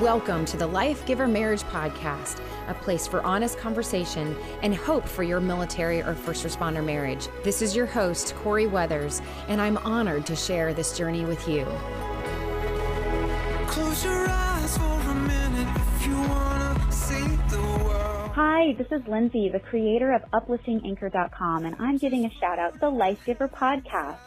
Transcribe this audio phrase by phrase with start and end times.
[0.00, 5.22] Welcome to the Life Giver Marriage Podcast, a place for honest conversation and hope for
[5.22, 7.28] your military or first responder marriage.
[7.44, 11.64] This is your host, Corey Weathers, and I'm honored to share this journey with you.
[18.34, 22.78] Hi, this is Lindsay, the creator of upliftinganchor.com, and I'm giving a shout out to
[22.80, 24.18] the Life Giver podcast.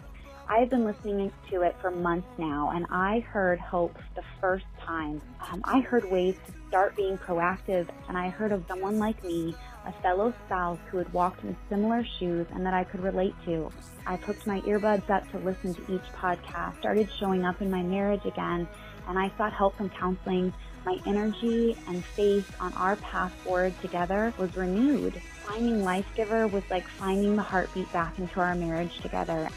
[0.52, 5.22] I've been listening to it for months now, and I heard hope the first time.
[5.40, 9.56] Um, I heard ways to start being proactive, and I heard of someone like me,
[9.86, 13.72] a fellow spouse who had walked in similar shoes and that I could relate to.
[14.08, 17.84] I hooked my earbuds up to listen to each podcast, started showing up in my
[17.84, 18.68] marriage again,
[19.08, 20.52] and I sought help from counseling.
[20.84, 25.22] My energy and faith on our path forward together was renewed.
[25.46, 29.48] Finding Life Giver was like finding the heartbeat back into our marriage together.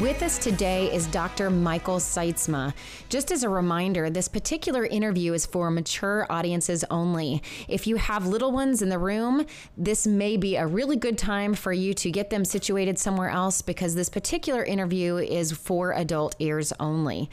[0.00, 1.50] With us today is Dr.
[1.50, 2.72] Michael Sytsma.
[3.10, 7.42] Just as a reminder, this particular interview is for mature audiences only.
[7.68, 9.44] If you have little ones in the room,
[9.76, 13.60] this may be a really good time for you to get them situated somewhere else
[13.60, 17.28] because this particular interview is for adult ears only.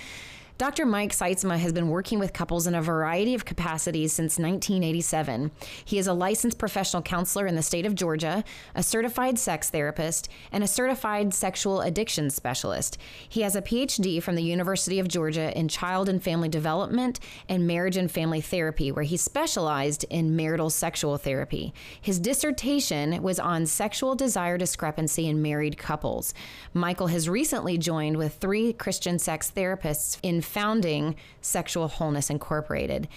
[0.58, 0.88] Dr.
[0.88, 5.52] Mike Sytsma has been working with couples in a variety of capacities since 1987.
[5.86, 10.30] He is a licensed professional counselor in the state of Georgia, a certified sex therapist,
[10.52, 12.98] and a certified sexual addiction specialist.
[13.30, 17.68] He has a PhD from the University of Georgia in child and family development and
[17.68, 21.72] marriage and family therapy, where he specialized in marital sexual therapy.
[22.02, 26.34] His dissertation was on sexual desire discrepancy in married couples.
[26.74, 33.08] Michael has recently joined with three Christian sex therapists in founding Sexual Wholeness Incorporated.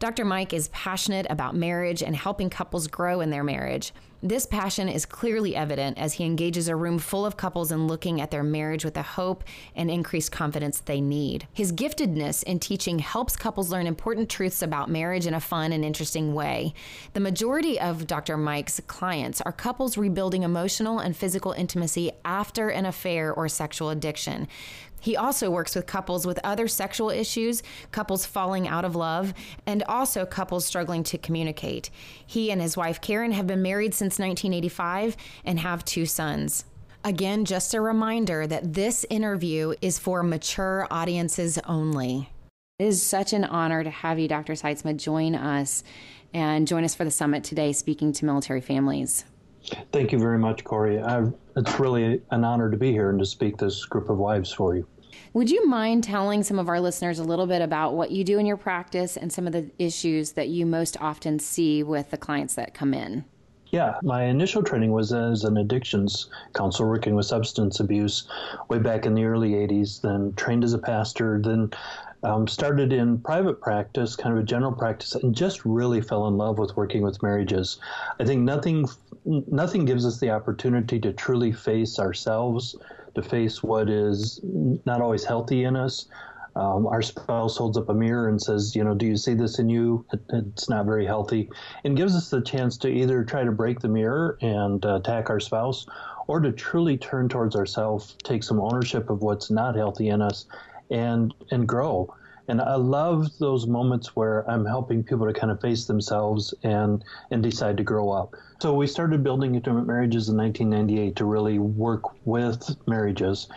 [0.00, 0.24] Dr.
[0.24, 3.92] Mike is passionate about marriage and helping couples grow in their marriage.
[4.22, 8.20] This passion is clearly evident as he engages a room full of couples in looking
[8.20, 11.48] at their marriage with the hope and increased confidence they need.
[11.54, 15.86] His giftedness in teaching helps couples learn important truths about marriage in a fun and
[15.86, 16.74] interesting way.
[17.14, 18.36] The majority of Dr.
[18.36, 24.48] Mike's clients are couples rebuilding emotional and physical intimacy after an affair or sexual addiction.
[25.00, 29.32] He also works with couples with other sexual issues, couples falling out of love,
[29.66, 31.90] and also couples struggling to communicate.
[32.24, 36.64] He and his wife Karen have been married since 1985 and have two sons.
[37.04, 42.28] Again, just a reminder that this interview is for mature audiences only.
[42.78, 44.54] It is such an honor to have you, Dr.
[44.54, 45.82] Sytsma, join us
[46.34, 49.24] and join us for the summit today, speaking to military families.
[49.92, 51.00] Thank you very much, Corey.
[51.00, 54.52] I've, it's really an honor to be here and to speak this group of wives
[54.52, 54.86] for you.
[55.32, 58.38] Would you mind telling some of our listeners a little bit about what you do
[58.38, 62.16] in your practice and some of the issues that you most often see with the
[62.16, 63.24] clients that come in?
[63.70, 68.28] Yeah, my initial training was as an addictions counselor working with substance abuse
[68.68, 71.70] way back in the early 80s, then trained as a pastor, then
[72.22, 76.36] um, started in private practice, kind of a general practice, and just really fell in
[76.36, 77.78] love with working with marriages.
[78.18, 78.86] I think nothing
[79.24, 82.74] nothing gives us the opportunity to truly face ourselves,
[83.14, 86.06] to face what is not always healthy in us.
[86.56, 89.58] Um, our spouse holds up a mirror and says, you know, do you see this
[89.58, 90.04] in you?
[90.12, 91.48] It, it's not very healthy,
[91.84, 95.30] and gives us the chance to either try to break the mirror and uh, attack
[95.30, 95.86] our spouse,
[96.26, 100.46] or to truly turn towards ourselves, take some ownership of what's not healthy in us,
[100.90, 102.14] and and grow.
[102.48, 107.04] And I love those moments where I'm helping people to kind of face themselves and
[107.30, 108.34] and decide to grow up.
[108.60, 113.48] So we started building intimate marriages in 1998 to really work with marriages.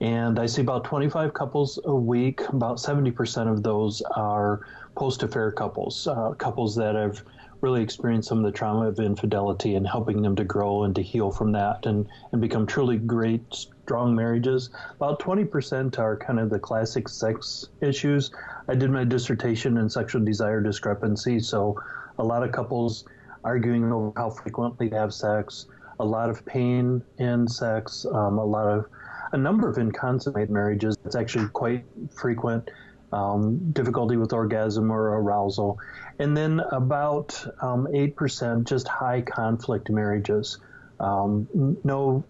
[0.00, 2.40] And I see about 25 couples a week.
[2.48, 4.60] About 70% of those are
[4.96, 7.22] post affair couples, uh, couples that have
[7.60, 11.02] really experienced some of the trauma of infidelity and helping them to grow and to
[11.02, 14.70] heal from that and, and become truly great, strong marriages.
[14.96, 18.30] About 20% are kind of the classic sex issues.
[18.68, 21.78] I did my dissertation in sexual desire discrepancy, so
[22.18, 23.04] a lot of couples
[23.44, 25.66] arguing over how frequently to have sex,
[25.98, 28.86] a lot of pain in sex, um, a lot of
[29.32, 30.96] a number of inconsummate marriages.
[31.04, 31.84] It's actually quite
[32.14, 32.70] frequent.
[33.12, 35.80] Um, difficulty with orgasm or arousal,
[36.20, 40.58] and then about um, 8% just high conflict marriages.
[41.00, 41.48] Um,
[41.82, 42.22] no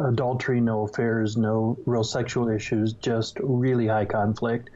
[0.00, 4.70] adultery, no affairs, no real sexual issues, just really high conflict.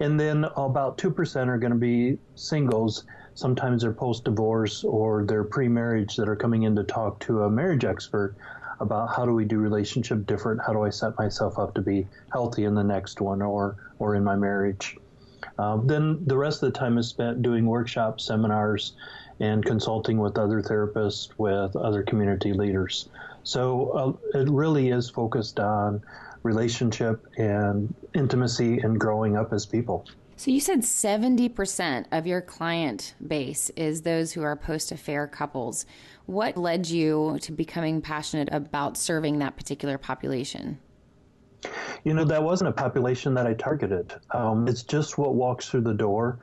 [0.00, 3.04] And then about 2% are going to be singles.
[3.34, 7.42] Sometimes they're post divorce or they're pre marriage that are coming in to talk to
[7.42, 8.36] a marriage expert
[8.82, 10.60] about how do we do relationship different?
[10.66, 14.16] How do I set myself up to be healthy in the next one or, or
[14.16, 14.96] in my marriage?
[15.58, 18.94] Um, then the rest of the time is spent doing workshops, seminars,
[19.40, 23.08] and consulting with other therapists, with other community leaders.
[23.44, 26.02] So uh, it really is focused on
[26.42, 30.06] relationship and intimacy and growing up as people.
[30.36, 35.86] So you said 70% of your client base is those who are post affair couples.
[36.26, 40.78] What led you to becoming passionate about serving that particular population?
[42.04, 44.14] You know, that wasn't a population that I targeted.
[44.32, 46.38] Um, it's just what walks through the door.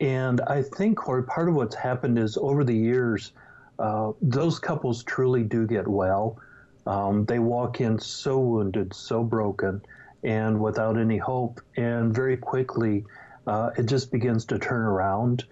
[0.00, 3.32] And I think, Corey, part of what's happened is over the years,
[3.78, 6.38] uh, those couples truly do get well.
[6.86, 9.82] Um, they walk in so wounded, so broken,
[10.22, 11.60] and without any hope.
[11.76, 13.04] And very quickly,
[13.46, 15.44] uh, it just begins to turn around.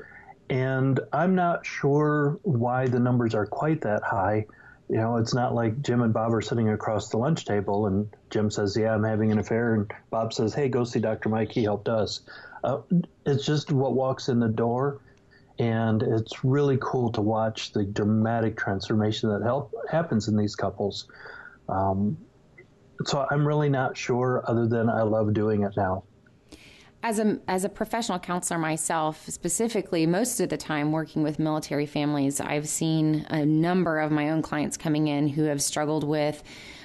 [0.53, 4.45] And I'm not sure why the numbers are quite that high.
[4.91, 8.15] You know, it's not like Jim and Bob are sitting across the lunch table and
[8.29, 9.73] Jim says, Yeah, I'm having an affair.
[9.73, 11.31] And Bob says, Hey, go see Dr.
[11.31, 11.51] Mike.
[11.53, 12.21] He helped us.
[12.63, 12.83] Uh,
[13.25, 15.01] it's just what walks in the door.
[15.59, 21.09] And it's really cool to watch the dramatic transformation that help, happens in these couples.
[21.71, 22.19] Um,
[23.07, 26.05] so I'm really not sure, other than I love doing it now
[27.03, 31.87] as a as a professional counselor myself, specifically, most of the time working with military
[31.87, 36.43] families, I've seen a number of my own clients coming in who have struggled with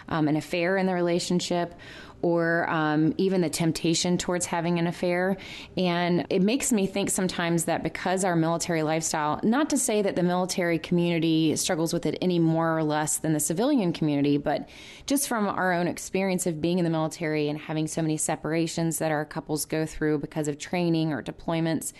[0.09, 1.75] um, an affair in the relationship
[2.21, 5.37] or um, even the temptation towards having an affair.
[5.75, 10.15] And it makes me think sometimes that because our military lifestyle, not to say that
[10.15, 14.67] the military community struggles with it any more or less than the civilian community, but
[15.05, 18.99] just from our own experience of being in the military and having so many separations
[18.99, 21.93] that our couples go through because of training or deployments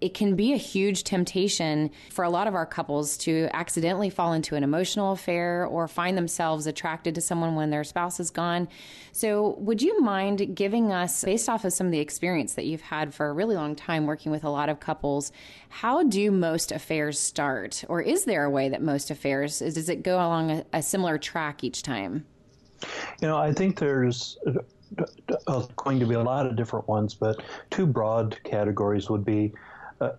[0.00, 4.32] it can be a huge temptation for a lot of our couples to accidentally fall
[4.32, 8.68] into an emotional affair or find themselves attracted to someone when their spouse is gone.
[9.12, 12.82] So, would you mind giving us, based off of some of the experience that you've
[12.82, 15.32] had for a really long time working with a lot of couples,
[15.68, 17.84] how do most affairs start?
[17.88, 21.18] Or is there a way that most affairs, does it go along a, a similar
[21.18, 22.26] track each time?
[23.20, 24.36] You know, I think there's
[25.46, 29.52] uh, going to be a lot of different ones, but two broad categories would be
[29.54, 29.58] uh,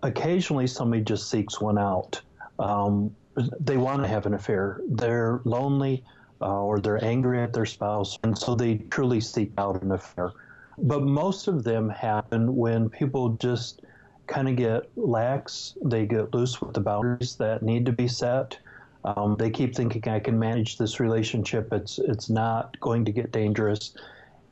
[0.02, 2.20] occasionally somebody just seeks one out.
[2.58, 3.14] Um,
[3.60, 4.80] they want to have an affair.
[4.88, 6.04] They're lonely
[6.40, 10.32] uh, or they're angry at their spouse, and so they truly seek out an affair.
[10.78, 13.82] But most of them happen when people just
[14.26, 15.74] kind of get lax.
[15.82, 18.58] They get loose with the boundaries that need to be set.
[19.04, 21.72] Um, they keep thinking, I can manage this relationship.
[21.72, 23.94] It's it's not going to get dangerous,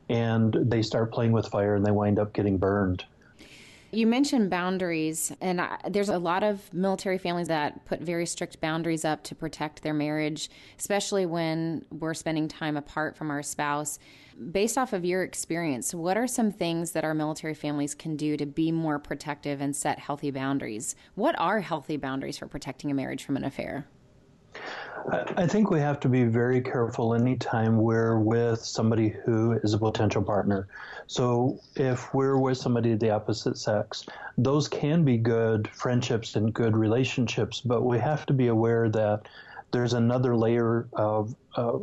[0.09, 3.03] and they start playing with fire and they wind up getting burned.
[3.95, 8.59] You mentioned boundaries, and I, there's a lot of military families that put very strict
[8.59, 13.97] boundaries up to protect their marriage, especially when we're spending time apart from our spouse.
[14.51, 18.35] Based off of your experience, what are some things that our military families can do
[18.35, 20.97] to be more protective and set healthy boundaries?
[21.13, 23.87] What are healthy boundaries for protecting a marriage from an affair?
[25.11, 29.77] I think we have to be very careful anytime we're with somebody who is a
[29.77, 30.67] potential partner.
[31.05, 36.51] So if we're with somebody of the opposite sex, those can be good friendships and
[36.51, 39.27] good relationships, but we have to be aware that
[39.71, 41.77] there's another layer of uh,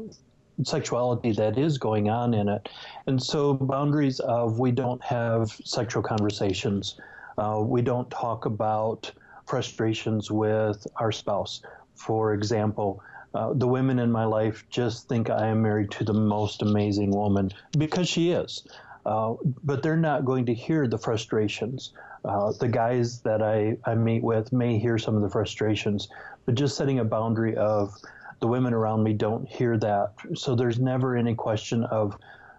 [0.65, 2.69] sexuality that is going on in it.
[3.07, 7.01] And so boundaries of we don't have sexual conversations,
[7.39, 9.13] uh, we don't talk about
[9.47, 11.63] frustrations with our spouse.
[11.95, 13.01] For example,
[13.34, 17.11] uh, the women in my life just think I am married to the most amazing
[17.11, 18.66] woman because she is.
[19.04, 21.92] Uh, but they're not going to hear the frustrations.
[22.25, 26.09] Uh, the guys that I, I meet with may hear some of the frustrations,
[26.47, 27.95] but just setting a boundary of
[28.40, 30.12] the women around me don't hear that.
[30.35, 32.16] So there's never any question of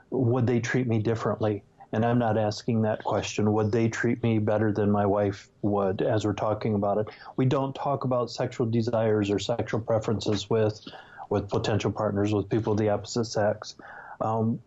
[0.09, 1.63] would they treat me differently?
[1.93, 3.53] And I'm not asking that question.
[3.53, 7.07] Would they treat me better than my wife would as we're talking about it?
[7.37, 10.81] We don't talk about sexual desires or sexual preferences with
[11.29, 13.75] with potential partners, with people of the opposite sex.
[14.21, 14.59] Um,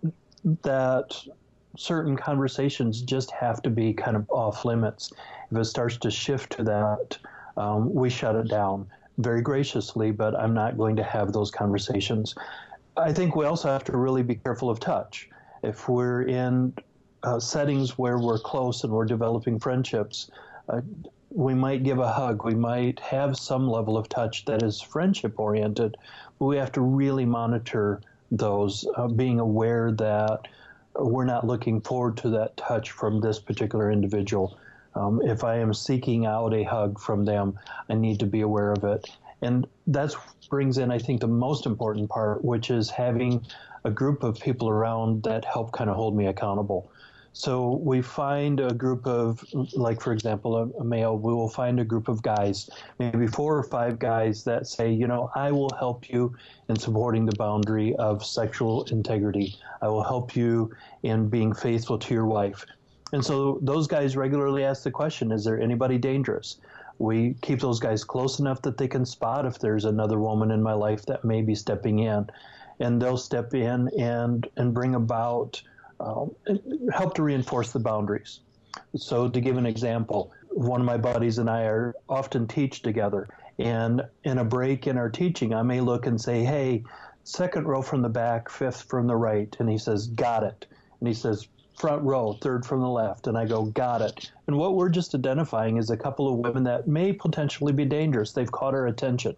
[0.62, 1.14] that
[1.76, 5.12] certain conversations just have to be kind of off limits.
[5.50, 7.18] If it starts to shift to that,
[7.56, 8.86] um, we shut it down
[9.18, 12.34] very graciously, but I'm not going to have those conversations.
[12.96, 15.28] I think we also have to really be careful of touch.
[15.62, 16.72] If we're in
[17.26, 20.30] uh, settings where we're close and we're developing friendships,
[20.68, 20.80] uh,
[21.30, 22.44] we might give a hug.
[22.44, 25.96] We might have some level of touch that is friendship oriented,
[26.38, 30.46] but we have to really monitor those, uh, being aware that
[30.94, 34.56] we're not looking forward to that touch from this particular individual.
[34.94, 37.58] Um, if I am seeking out a hug from them,
[37.90, 39.04] I need to be aware of it.
[39.42, 40.14] And that
[40.48, 43.44] brings in, I think, the most important part, which is having
[43.84, 46.90] a group of people around that help kind of hold me accountable.
[47.38, 51.78] So we find a group of, like for example, a, a, male, we will find
[51.78, 55.70] a group of guys, maybe four or five guys that say, you know, I will
[55.78, 56.34] help you
[56.70, 59.54] in supporting the boundary of sexual integrity.
[59.82, 62.64] I will help you in being faithful to your wife.
[63.12, 66.56] And so those guys regularly ask the question, is there anybody dangerous?
[66.98, 70.62] We keep those guys close enough that they can spot if there's another woman in
[70.62, 72.30] my life that may be stepping in.
[72.80, 75.60] And they'll step in and, and bring about
[76.00, 76.34] um,
[76.92, 78.40] help to reinforce the boundaries.
[78.94, 83.28] So, to give an example, one of my buddies and I are often teach together,
[83.58, 86.84] and in a break in our teaching, I may look and say, "Hey,
[87.24, 90.66] second row from the back, fifth from the right," and he says, "Got it,"
[91.00, 94.58] and he says, "Front row, third from the left," and I go, "Got it." And
[94.58, 98.32] what we're just identifying is a couple of women that may potentially be dangerous.
[98.32, 99.36] They've caught our attention.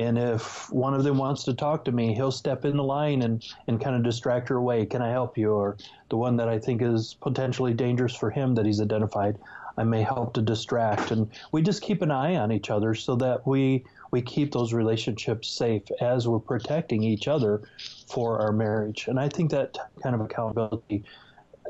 [0.00, 3.20] And if one of them wants to talk to me, he'll step in the line
[3.20, 4.86] and, and kind of distract her away.
[4.86, 5.52] Can I help you?
[5.52, 5.76] Or
[6.08, 9.38] the one that I think is potentially dangerous for him that he's identified,
[9.76, 11.10] I may help to distract.
[11.10, 14.72] And we just keep an eye on each other so that we we keep those
[14.72, 17.62] relationships safe as we're protecting each other
[18.08, 19.06] for our marriage.
[19.06, 21.04] And I think that kind of accountability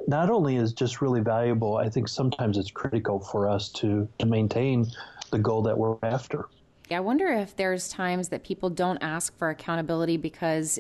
[0.07, 4.27] not only is just really valuable, I think sometimes it's critical for us to, to
[4.27, 4.87] maintain
[5.31, 6.49] the goal that we're after.
[6.93, 10.79] I wonder if there's times that people don't ask for accountability because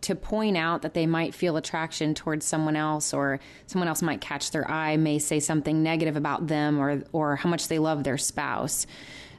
[0.00, 4.20] to point out that they might feel attraction towards someone else or someone else might
[4.20, 8.02] catch their eye, may say something negative about them or, or how much they love
[8.02, 8.86] their spouse.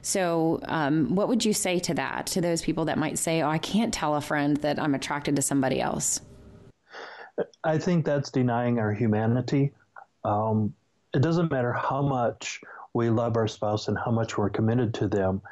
[0.00, 3.48] So, um, what would you say to that, to those people that might say, Oh,
[3.48, 6.20] I can't tell a friend that I'm attracted to somebody else?
[7.64, 9.72] I think that's denying our humanity.
[10.24, 10.72] Um,
[11.12, 12.60] it doesn't matter how much
[12.94, 15.42] we love our spouse and how much we're committed to them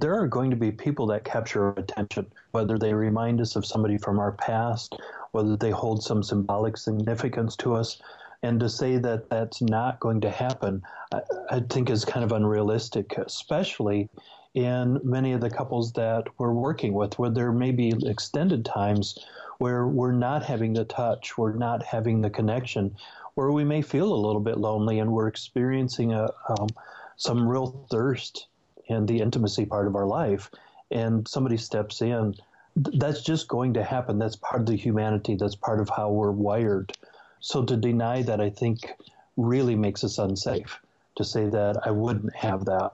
[0.00, 3.98] there are going to be people that capture attention, whether they remind us of somebody
[3.98, 4.96] from our past,
[5.32, 8.00] whether they hold some symbolic significance to us.
[8.44, 12.30] And to say that that's not going to happen, I, I think is kind of
[12.30, 14.08] unrealistic, especially
[14.54, 19.18] in many of the couples that we're working with, where there may be extended times
[19.58, 22.94] where we're not having the touch, we're not having the connection,
[23.34, 26.68] where we may feel a little bit lonely and we're experiencing a, um,
[27.16, 28.46] some real thirst
[28.88, 30.50] and the intimacy part of our life,
[30.90, 32.34] and somebody steps in,
[32.76, 34.18] that's just going to happen.
[34.18, 35.36] That's part of the humanity.
[35.36, 36.92] That's part of how we're wired.
[37.40, 38.94] So to deny that, I think,
[39.36, 40.78] really makes us unsafe.
[41.16, 42.92] To say that I wouldn't have that.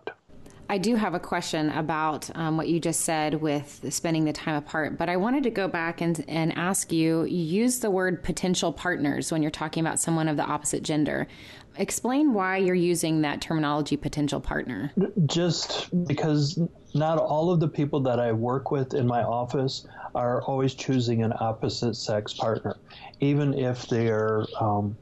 [0.71, 4.55] I do have a question about um, what you just said with spending the time
[4.55, 8.23] apart, but I wanted to go back and, and ask you you use the word
[8.23, 11.29] potential partners when you're talking about someone of the opposite gender.
[11.77, 14.93] Explain why you're using that terminology, potential partner.
[15.27, 16.59] Just because
[16.95, 21.23] not all of the people that I work with in my office are always choosing
[21.23, 22.77] an opposite sex partner,
[23.21, 24.45] even if they're.
[24.61, 24.97] Um,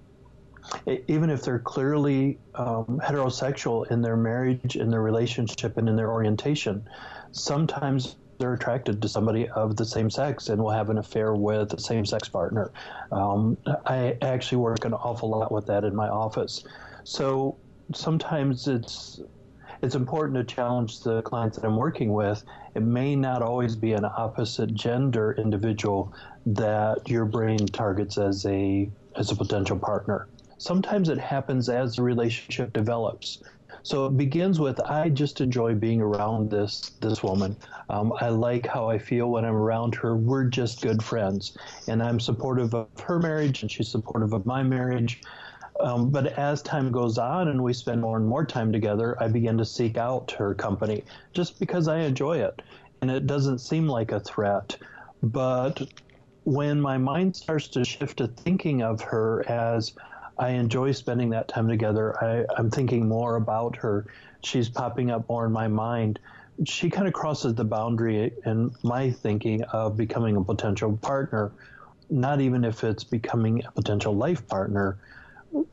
[1.09, 6.11] even if they're clearly um, heterosexual in their marriage, in their relationship, and in their
[6.11, 6.89] orientation,
[7.33, 11.69] sometimes they're attracted to somebody of the same sex and will have an affair with
[11.69, 12.73] the same sex partner.
[13.13, 13.57] Um,
[13.87, 16.65] I actually work an awful lot with that in my office.
[17.05, 17.57] So
[17.95, 19.21] sometimes it's
[19.81, 22.43] it's important to challenge the clients that I'm working with.
[22.75, 26.13] It may not always be an opposite gender individual
[26.47, 30.27] that your brain targets as a as a potential partner.
[30.59, 33.41] Sometimes it happens as the relationship develops.
[33.85, 37.57] So it begins with I just enjoy being around this this woman.
[37.89, 40.17] Um, I like how I feel when I'm around her.
[40.17, 41.57] We're just good friends,
[41.89, 45.21] and I'm supportive of her marriage, and she's supportive of my marriage.
[45.81, 49.29] Um, but as time goes on and we spend more and more time together, I
[49.29, 52.63] begin to seek out her company just because I enjoy it,
[53.01, 54.77] and it doesn't seem like a threat.
[55.23, 55.83] But
[56.45, 59.93] when my mind starts to shift to thinking of her as
[60.39, 62.23] I enjoy spending that time together.
[62.23, 64.07] I, I'm thinking more about her.
[64.43, 66.19] She's popping up more in my mind.
[66.65, 71.53] She kind of crosses the boundary in my thinking of becoming a potential partner,
[72.11, 74.99] not even if it's becoming a potential life partner.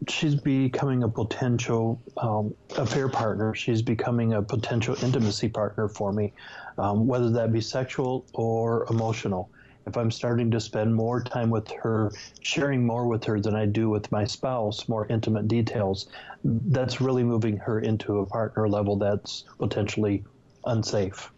[0.07, 3.53] She's becoming a potential um, affair partner.
[3.55, 6.33] She's becoming a potential intimacy partner for me,
[6.77, 9.49] um, whether that be sexual or emotional
[9.89, 13.65] if I'm starting to spend more time with her, sharing more with her than I
[13.65, 16.08] do with my spouse, more intimate details,
[16.43, 20.24] that's really moving her into a partner level that's potentially
[20.65, 21.31] unsafe.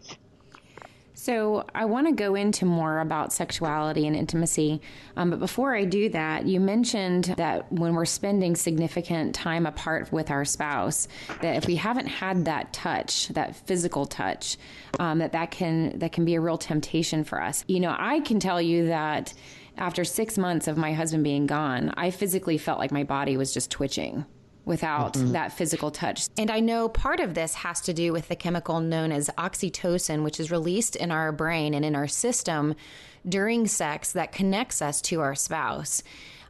[1.22, 4.80] So, I want to go into more about sexuality and intimacy.
[5.14, 10.10] Um, but before I do that, you mentioned that when we're spending significant time apart
[10.10, 11.06] with our spouse,
[11.40, 14.56] that if we haven't had that touch, that physical touch,
[14.98, 17.64] um, that that can that can be a real temptation for us.
[17.68, 19.32] You know, I can tell you that
[19.78, 23.54] after six months of my husband being gone, I physically felt like my body was
[23.54, 24.26] just twitching
[24.64, 25.32] without mm-hmm.
[25.32, 26.28] that physical touch.
[26.36, 30.22] And I know part of this has to do with the chemical known as oxytocin,
[30.22, 32.74] which is released in our brain and in our system
[33.28, 36.02] during sex that connects us to our spouse.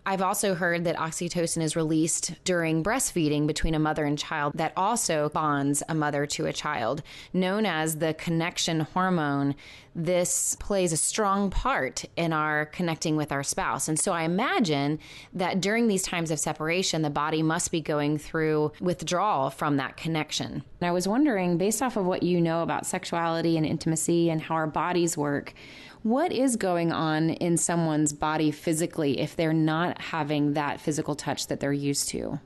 [0.04, 4.72] I've also heard that oxytocin is released during breastfeeding between a mother and child that
[4.76, 9.54] also bonds a mother to a child, known as the connection hormone.
[9.94, 13.88] This plays a strong part in our connecting with our spouse.
[13.88, 14.98] And so I imagine
[15.34, 19.96] that during these times of separation, the body must be going through withdrawal from that
[19.96, 20.64] connection.
[20.80, 24.40] And I was wondering, based off of what you know about sexuality and intimacy and
[24.40, 25.54] how our bodies work,
[26.02, 31.46] what is going on in someone's body physically if they're not having that physical touch
[31.46, 32.40] that they're used to?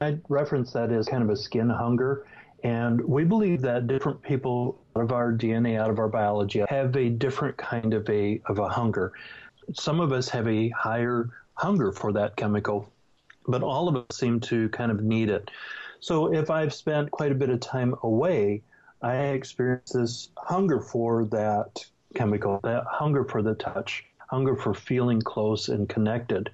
[0.00, 2.26] I reference that as kind of a skin hunger.
[2.64, 6.96] And we believe that different people out of our DNA, out of our biology, have
[6.96, 9.12] a different kind of a, of a hunger.
[9.74, 12.92] Some of us have a higher hunger for that chemical,
[13.46, 15.50] but all of us seem to kind of need it.
[16.00, 18.62] So if I've spent quite a bit of time away,
[19.02, 25.20] I experience this hunger for that chemical, that hunger for the touch, hunger for feeling
[25.20, 26.50] close and connected.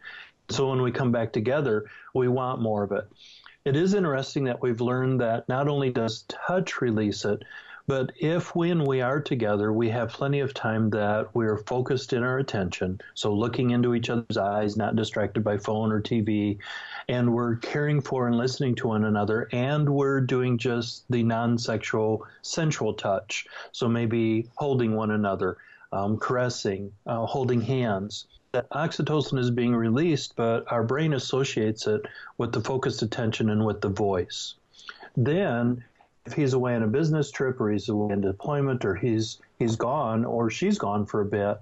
[0.50, 3.06] So when we come back together, we want more of it.
[3.64, 7.42] It is interesting that we've learned that not only does touch release it,
[7.88, 12.22] but if when we are together, we have plenty of time that we're focused in
[12.22, 16.58] our attention, so looking into each other's eyes, not distracted by phone or TV,
[17.08, 21.56] and we're caring for and listening to one another, and we're doing just the non
[21.56, 23.46] sexual, sensual touch.
[23.72, 25.56] So maybe holding one another,
[25.90, 28.26] um, caressing, uh, holding hands.
[28.52, 32.02] That oxytocin is being released, but our brain associates it
[32.36, 34.56] with the focused attention and with the voice.
[35.16, 35.84] Then
[36.28, 39.76] if he's away on a business trip or he's away in deployment or he's he's
[39.76, 41.58] gone or she's gone for a bit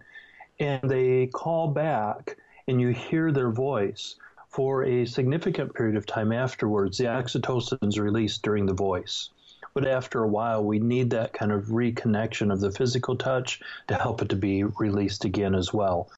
[0.58, 4.16] and they call back and you hear their voice
[4.48, 9.30] for a significant period of time afterwards the oxytocin is released during the voice.
[9.72, 13.94] But after a while we need that kind of reconnection of the physical touch to
[13.94, 16.10] help it to be released again as well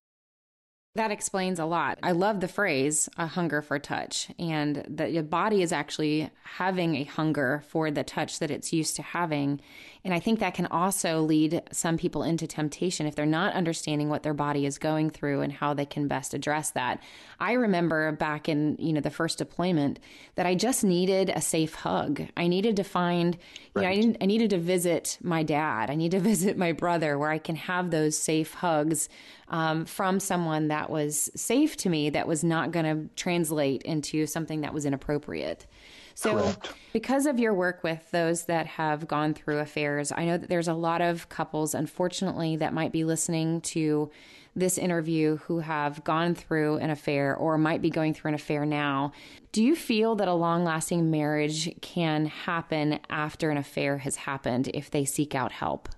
[0.99, 1.97] that explains a lot.
[2.02, 6.96] I love the phrase a hunger for touch and that your body is actually having
[6.96, 9.61] a hunger for the touch that it's used to having.
[10.05, 14.09] And I think that can also lead some people into temptation if they're not understanding
[14.09, 17.01] what their body is going through and how they can best address that.
[17.38, 20.01] I remember back in, you know, the first deployment
[20.35, 22.23] that I just needed a safe hug.
[22.37, 23.37] I needed to find,
[23.77, 25.90] you know, I, I needed to visit my dad.
[25.90, 29.09] I need to visit my brother where I can have those safe hugs
[29.51, 34.27] um, from someone that was safe to me that was not going to translate into
[34.27, 35.67] something that was inappropriate.
[36.15, 36.75] So, Correct.
[36.93, 40.67] because of your work with those that have gone through affairs, I know that there's
[40.67, 44.11] a lot of couples, unfortunately, that might be listening to
[44.57, 48.67] this interview who have gone through an affair or might be going through an affair
[48.67, 49.13] now.
[49.53, 54.69] Do you feel that a long lasting marriage can happen after an affair has happened
[54.75, 55.89] if they seek out help?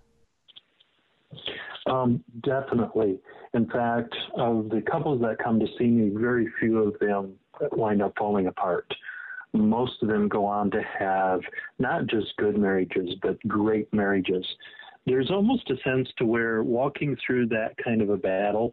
[1.87, 3.21] Um, definitely.
[3.55, 7.35] In fact, of the couples that come to see me, very few of them
[7.73, 8.87] wind up falling apart.
[9.53, 11.41] Most of them go on to have
[11.79, 14.47] not just good marriages, but great marriages.
[15.07, 18.73] There's almost a sense to where walking through that kind of a battle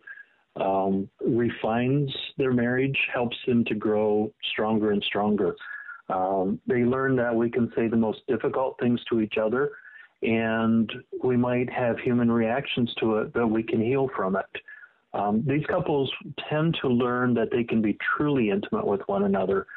[0.55, 5.55] um, refines their marriage, helps them to grow stronger and stronger.
[6.09, 9.71] Um, they learn that we can say the most difficult things to each other
[10.21, 10.91] and
[11.23, 14.61] we might have human reactions to it, but we can heal from it.
[15.13, 16.11] Um, these couples
[16.49, 19.67] tend to learn that they can be truly intimate with one another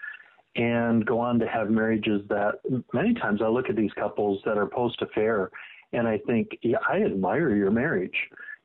[0.56, 2.54] and go on to have marriages that
[2.92, 5.50] many times I look at these couples that are post affair
[5.92, 8.16] and I think, yeah, I admire your marriage.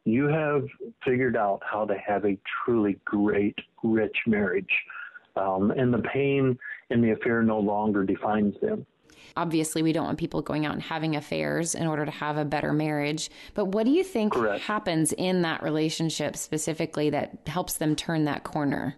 [0.04, 0.64] You have
[1.04, 4.70] figured out how to have a truly great, rich marriage.
[5.36, 6.58] Um, and the pain
[6.92, 8.86] in the affair no longer defines them.
[9.38, 12.46] Obviously, we don't want people going out and having affairs in order to have a
[12.46, 13.30] better marriage.
[13.54, 14.64] But what do you think Correct.
[14.64, 18.96] happens in that relationship specifically that helps them turn that corner?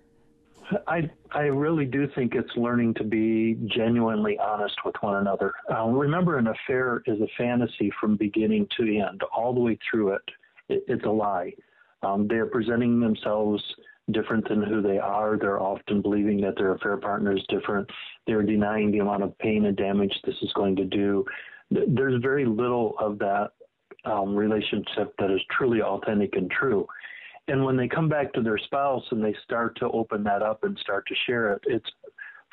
[0.88, 5.54] I I really do think it's learning to be genuinely honest with one another.
[5.73, 10.13] Uh, remember, an affair is a fantasy from beginning to end, all the way through
[10.13, 10.21] it.
[10.69, 11.54] it it's a lie.
[12.04, 13.63] Um, they are presenting themselves
[14.11, 15.37] different than who they are.
[15.37, 17.89] They're often believing that their affair partner is different.
[18.25, 21.25] They're denying the amount of pain and damage this is going to do.
[21.69, 23.51] There's very little of that
[24.05, 26.87] um, relationship that is truly authentic and true.
[27.49, 30.63] And when they come back to their spouse and they start to open that up
[30.63, 31.89] and start to share it, it's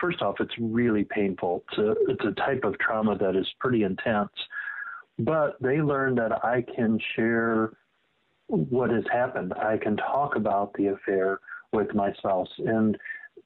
[0.01, 1.65] first off, it's really painful.
[1.69, 4.31] It's a, it's a type of trauma that is pretty intense.
[5.19, 7.73] But they learn that I can share
[8.49, 9.53] what has happened.
[9.55, 11.41] I can talk about the affair
[11.73, 12.97] with my spouse, and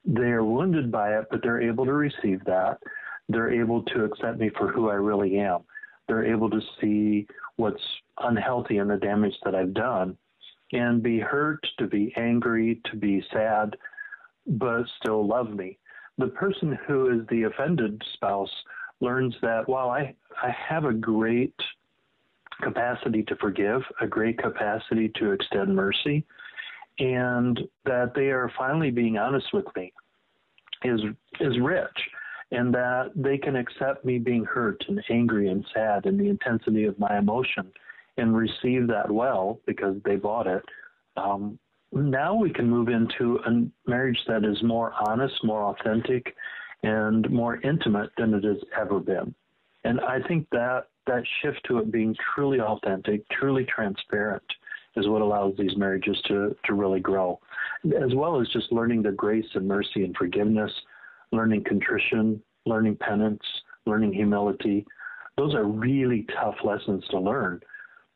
[0.05, 2.79] they're wounded by it, but they're able to receive that.
[3.27, 5.61] They're able to accept me for who I really am.
[6.07, 7.83] They're able to see what's
[8.19, 10.17] unhealthy and the damage that I've done
[10.71, 13.75] and be hurt, to be angry, to be sad,
[14.45, 15.77] but still love me.
[16.17, 18.51] The person who is the offended spouse
[18.99, 21.55] learns that while I, I have a great
[22.61, 26.25] capacity to forgive, a great capacity to extend mercy,
[26.99, 29.93] and that they are finally being honest with me
[30.83, 31.01] is
[31.39, 31.97] is rich
[32.51, 36.85] and that they can accept me being hurt and angry and sad and the intensity
[36.85, 37.71] of my emotion
[38.17, 40.63] and receive that well because they bought it.
[41.15, 41.59] Um,
[41.91, 46.35] now we can move into a marriage that is more honest, more authentic,
[46.83, 49.33] and more intimate than it has ever been.
[49.83, 54.43] And I think that that shift to it being truly authentic, truly transparent,
[54.95, 57.39] is what allows these marriages to, to really grow,
[57.85, 60.71] as well as just learning the grace and mercy and forgiveness,
[61.31, 63.41] learning contrition, learning penance,
[63.85, 64.85] learning humility.
[65.37, 67.61] Those are really tough lessons to learn,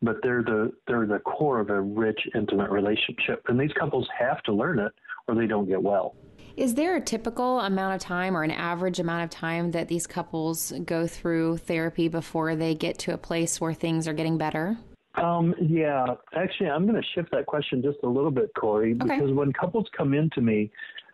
[0.02, 3.44] but they're the they're the core of a rich, intimate relationship.
[3.48, 4.92] And these couples have to learn it,
[5.28, 6.16] or they don't get well.
[6.56, 10.06] Is there a typical amount of time or an average amount of time that these
[10.06, 14.78] couples go through therapy before they get to a place where things are getting better?
[15.16, 19.16] Um, yeah, actually, I'm going to shift that question just a little bit, Corey, okay.
[19.16, 20.72] because when couples come into me,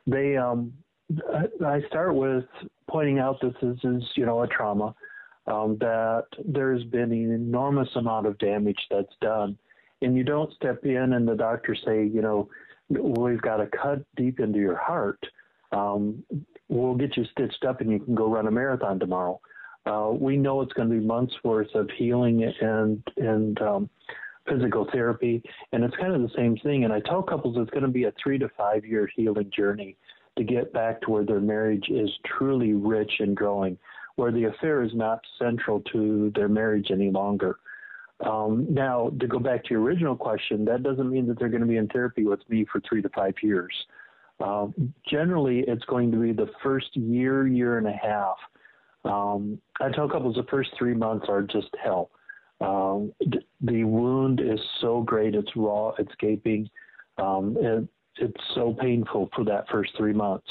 [0.07, 0.73] they um,
[1.65, 2.45] I start with
[2.89, 4.95] pointing out that this is you know a trauma,
[5.47, 9.57] um, that there's been an enormous amount of damage that's done,
[10.01, 12.49] and you don't step in and the doctor say you know
[12.89, 15.23] we've got to cut deep into your heart.
[15.71, 16.23] Um,
[16.67, 19.39] we'll get you stitched up and you can go run a marathon tomorrow.
[19.85, 23.89] Uh, we know it's going to be months worth of healing and and um,
[24.47, 26.83] physical therapy, and it's kind of the same thing.
[26.83, 29.95] And I tell couples it's going to be a three to five year healing journey
[30.37, 33.77] to get back to where their marriage is truly rich and growing,
[34.15, 37.59] where the affair is not central to their marriage any longer.
[38.25, 41.61] Um, now, to go back to your original question, that doesn't mean that they're going
[41.61, 43.73] to be in therapy with me for three to five years.
[44.39, 48.37] Um, generally, it's going to be the first year, year and a half
[49.05, 52.11] um, I tell couples the first three months are just hell.
[52.61, 53.13] Um,
[53.61, 56.69] the wound is so great, it's raw, it's gaping.
[57.17, 60.47] Um, it, it's so painful for that first three months.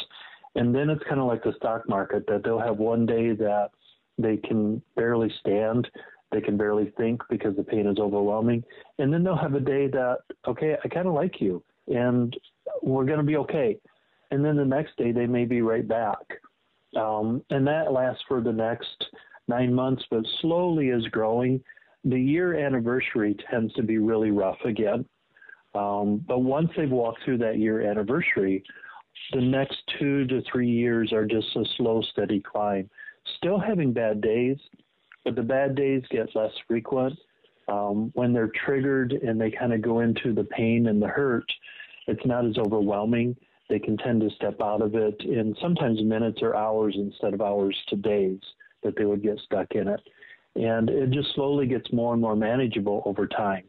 [0.54, 3.70] And then it's kind of like the stock market that they'll have one day that
[4.16, 5.88] they can barely stand,
[6.30, 8.62] they can barely think because the pain is overwhelming.
[8.98, 12.36] And then they'll have a day that, okay, I kind of like you and
[12.82, 13.78] we're going to be okay.
[14.30, 16.18] And then the next day they may be right back.
[16.96, 19.06] Um, and that lasts for the next
[19.46, 21.62] nine months, but slowly is growing.
[22.04, 25.04] The year anniversary tends to be really rough again.
[25.74, 28.62] Um, but once they've walked through that year anniversary,
[29.32, 32.88] the next two to three years are just a slow, steady climb.
[33.36, 34.56] Still having bad days,
[35.28, 37.18] but the bad days get less frequent.
[37.68, 41.44] Um, when they're triggered and they kind of go into the pain and the hurt,
[42.06, 43.36] it's not as overwhelming
[43.68, 47.42] they can tend to step out of it in sometimes minutes or hours instead of
[47.42, 48.40] hours to days
[48.82, 50.00] that they would get stuck in it.
[50.56, 53.64] And it just slowly gets more and more manageable over time.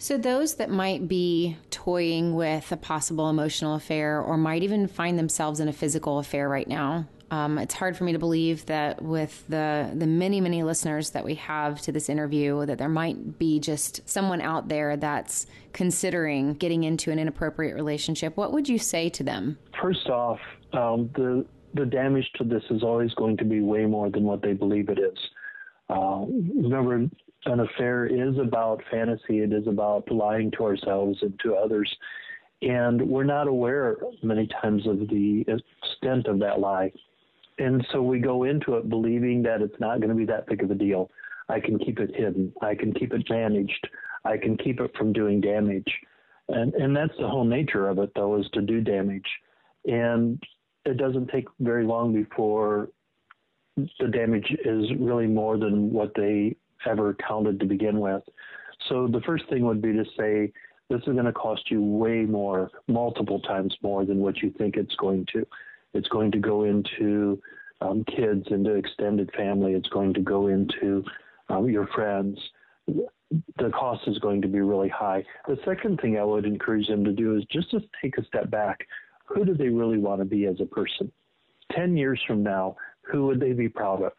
[0.00, 5.18] So, those that might be toying with a possible emotional affair or might even find
[5.18, 9.02] themselves in a physical affair right now, um, it's hard for me to believe that
[9.02, 13.38] with the the many many listeners that we have to this interview, that there might
[13.38, 18.36] be just someone out there that's considering getting into an inappropriate relationship.
[18.36, 19.58] What would you say to them?
[19.80, 20.38] First off,
[20.72, 24.40] um, the the damage to this is always going to be way more than what
[24.42, 25.18] they believe it is.
[25.90, 27.08] Uh, remember,
[27.44, 29.40] an affair is about fantasy.
[29.40, 31.94] It is about lying to ourselves and to others.
[32.62, 36.92] And we're not aware many times of the extent of that lie.
[37.58, 40.62] And so we go into it believing that it's not going to be that big
[40.62, 41.10] of a deal.
[41.48, 42.52] I can keep it hidden.
[42.62, 43.88] I can keep it managed.
[44.24, 45.92] I can keep it from doing damage.
[46.48, 49.26] And and that's the whole nature of it though is to do damage.
[49.86, 50.42] And
[50.84, 52.90] it doesn't take very long before
[53.76, 58.22] the damage is really more than what they ever counted to begin with.
[58.88, 60.52] So the first thing would be to say
[60.88, 64.76] this is going to cost you way more, multiple times more than what you think
[64.76, 65.46] it's going to.
[65.94, 67.40] It's going to go into
[67.80, 69.72] um, kids, into extended family.
[69.72, 71.04] It's going to go into
[71.48, 72.38] um, your friends.
[72.86, 75.24] The cost is going to be really high.
[75.46, 78.50] The second thing I would encourage them to do is just to take a step
[78.50, 78.86] back.
[79.26, 81.12] Who do they really want to be as a person?
[81.72, 84.12] 10 years from now, who would they be proud of?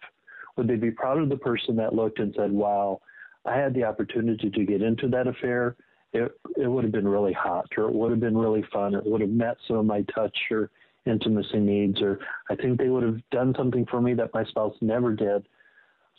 [0.56, 3.02] Would they be proud of the person that looked and said, wow,
[3.46, 5.76] I had the opportunity to get into that affair,
[6.14, 9.00] it it would have been really hot, or it would have been really fun, or
[9.00, 10.70] it would have met some of my touch or
[11.10, 12.20] intimacy needs, or
[12.50, 15.48] I think they would have done something for me that my spouse never did.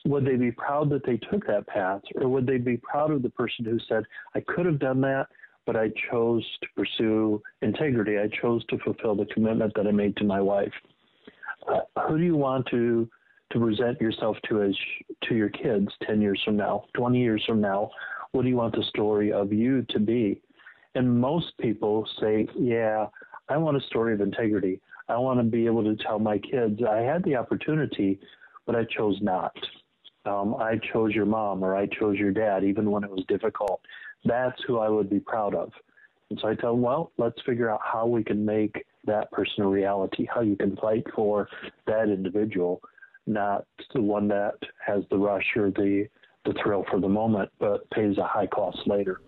[0.07, 3.23] Would they be proud that they took that path, or would they be proud of
[3.23, 5.29] the person who said, "I could have done that,
[5.67, 8.19] but I chose to pursue integrity.
[8.19, 10.73] I chose to fulfill the commitment that I made to my wife."
[11.69, 13.09] Uh, who do you want to
[13.51, 14.77] to present yourself to as
[15.23, 17.91] to your kids 10 years from now 20 years from now
[18.33, 20.41] what do you want the story of you to be
[20.95, 23.07] and most people say yeah
[23.51, 24.81] i want a story of integrity.
[25.09, 28.19] I want to be able to tell my kids i had the opportunity
[28.67, 29.55] but i chose not.
[30.25, 33.81] Um, i chose your mom or i chose your dad even when it was difficult.
[34.25, 35.73] That's who i would be proud of.
[36.31, 39.65] And so i tell them well let's figure out how we can make that person
[39.65, 41.49] a reality how you can fight for
[41.87, 42.83] that individual
[43.27, 46.07] not the one that has the rush or the
[46.45, 49.21] the thrill for the moment, but pays a high cost later.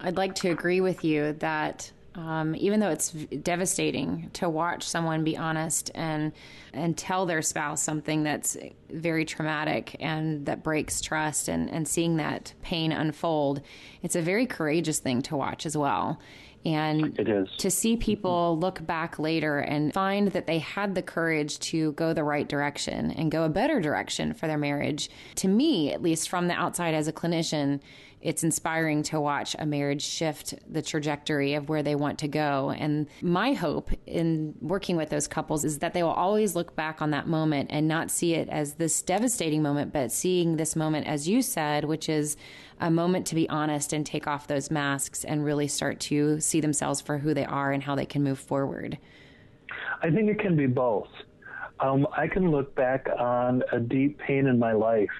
[0.00, 5.22] I'd like to agree with you that um, even though it's devastating to watch someone
[5.22, 6.32] be honest and
[6.72, 8.56] and tell their spouse something that's
[8.90, 13.62] very traumatic and that breaks trust and, and seeing that pain unfold,
[14.02, 16.18] it's a very courageous thing to watch as well.
[16.64, 17.16] And
[17.58, 22.12] to see people look back later and find that they had the courage to go
[22.12, 26.28] the right direction and go a better direction for their marriage, to me, at least
[26.28, 27.80] from the outside as a clinician,
[28.20, 32.70] it's inspiring to watch a marriage shift the trajectory of where they want to go.
[32.70, 37.00] And my hope in working with those couples is that they will always look back
[37.00, 41.06] on that moment and not see it as this devastating moment, but seeing this moment,
[41.06, 42.36] as you said, which is
[42.80, 46.60] a moment to be honest and take off those masks and really start to see
[46.60, 48.98] themselves for who they are and how they can move forward.
[50.02, 51.08] I think it can be both.
[51.80, 55.10] Um, I can look back on a deep pain in my life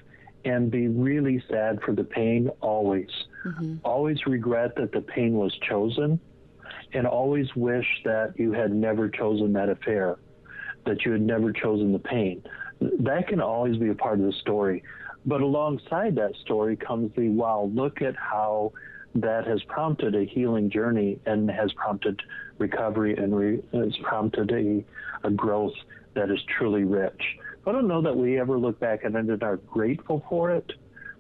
[0.49, 3.11] and be really sad for the pain always.
[3.45, 3.77] Mm-hmm.
[3.85, 6.19] Always regret that the pain was chosen
[6.95, 10.17] and always wish that you had never chosen that affair,
[10.87, 12.43] that you had never chosen the pain.
[12.81, 14.83] That can always be a part of the story.
[15.27, 18.73] But alongside that story comes the wow, look at how
[19.17, 22.23] that has prompted a healing journey and has prompted
[22.57, 24.83] recovery and re- has prompted a,
[25.27, 25.75] a growth
[26.15, 27.21] that is truly rich.
[27.69, 30.73] I don't know that we ever look back on it and are grateful for it,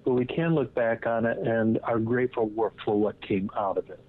[0.04, 2.50] but we can look back on it and are grateful
[2.84, 4.00] for what came out of it.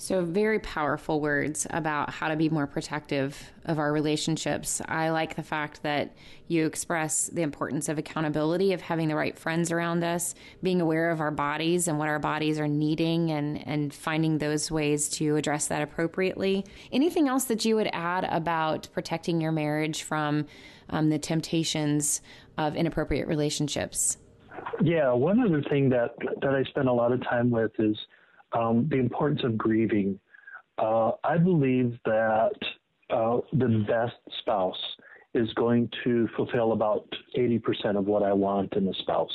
[0.00, 4.80] So, very powerful words about how to be more protective of our relationships.
[4.86, 9.36] I like the fact that you express the importance of accountability, of having the right
[9.36, 13.66] friends around us, being aware of our bodies and what our bodies are needing, and,
[13.66, 16.64] and finding those ways to address that appropriately.
[16.92, 20.46] Anything else that you would add about protecting your marriage from
[20.90, 22.20] um, the temptations
[22.56, 24.16] of inappropriate relationships?
[24.82, 27.96] Yeah, one other thing that, that I spend a lot of time with is
[28.52, 30.18] um, the importance of grieving.
[30.78, 32.52] Uh, I believe that
[33.10, 34.78] uh, the best spouse
[35.34, 39.32] is going to fulfill about 80% of what I want in a spouse.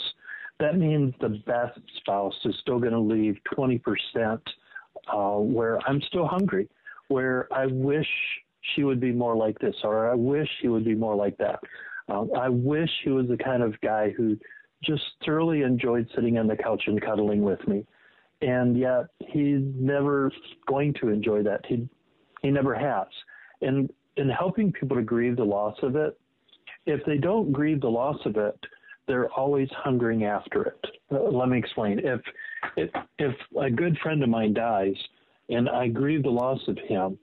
[0.59, 4.39] That means the best spouse is still going to leave 20%
[5.11, 6.69] uh, where I'm still hungry,
[7.07, 8.07] where I wish
[8.75, 11.59] she would be more like this, or I wish he would be more like that.
[12.09, 14.37] Um, I wish he was the kind of guy who
[14.83, 17.85] just thoroughly enjoyed sitting on the couch and cuddling with me
[18.43, 20.31] and yet he's never
[20.67, 21.65] going to enjoy that.
[21.65, 21.87] He
[22.41, 23.07] he never has.
[23.61, 26.19] And in helping people to grieve the loss of it,
[26.85, 28.59] if they don't grieve the loss of it,
[29.07, 30.85] they're always hungering after it.
[31.11, 31.99] Uh, let me explain.
[31.99, 32.21] If
[32.75, 34.95] if if a good friend of mine dies
[35.49, 37.17] and I grieve the loss of him,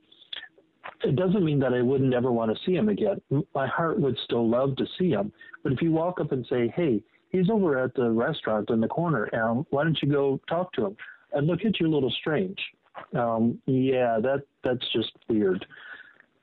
[1.03, 3.21] it doesn't mean that I wouldn't ever want to see him again.
[3.55, 5.33] My heart would still love to see him.
[5.63, 8.89] But if you walk up and say, "Hey, he's over at the restaurant in the
[8.89, 9.25] corner.
[9.33, 10.97] and why don't you go talk to him?
[11.33, 12.59] And look at you a little strange.
[13.15, 15.65] Um, yeah, that that's just weird.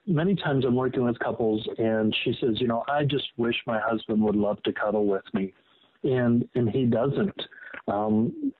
[0.07, 3.79] Many times I'm working with couples, and she says, you know, I just wish my
[3.79, 5.53] husband would love to cuddle with me,
[6.03, 7.39] and and he doesn't.
[7.89, 8.53] Um,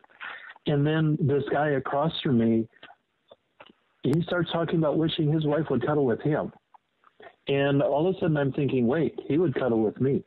[0.67, 2.67] and then this guy across from me,
[4.13, 6.51] he starts talking about wishing his wife would cuddle with him.
[7.47, 10.23] And all of a sudden I'm thinking, wait, he would cuddle with me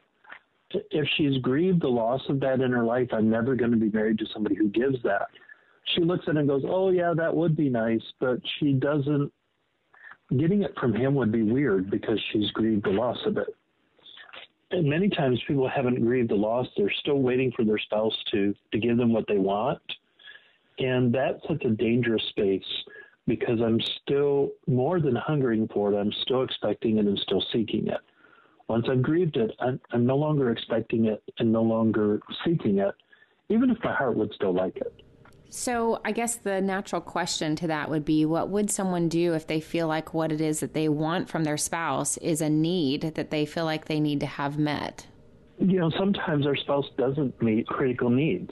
[0.73, 3.91] if she's grieved the loss of that in her life, I'm never going to be
[3.91, 5.29] married to somebody who gives that.
[5.95, 9.33] She looks at it and goes, Oh, yeah, that would be nice, but she doesn't.
[10.39, 13.49] Getting it from him would be weird because she's grieved the loss of it.
[14.71, 18.55] And many times people haven't grieved the loss, they're still waiting for their spouse to,
[18.71, 19.81] to give them what they want.
[20.79, 22.63] And that's such a dangerous space
[23.31, 27.87] because I'm still more than hungering for it, I'm still expecting it and still seeking
[27.87, 28.01] it.
[28.67, 32.93] Once I've grieved it, I'm, I'm no longer expecting it and no longer seeking it.
[33.49, 34.93] even if my heart would still like it.
[35.49, 39.47] So, I guess the natural question to that would be what would someone do if
[39.47, 43.15] they feel like what it is that they want from their spouse is a need
[43.15, 45.07] that they feel like they need to have met?
[45.59, 48.51] You know, sometimes our spouse doesn't meet critical needs.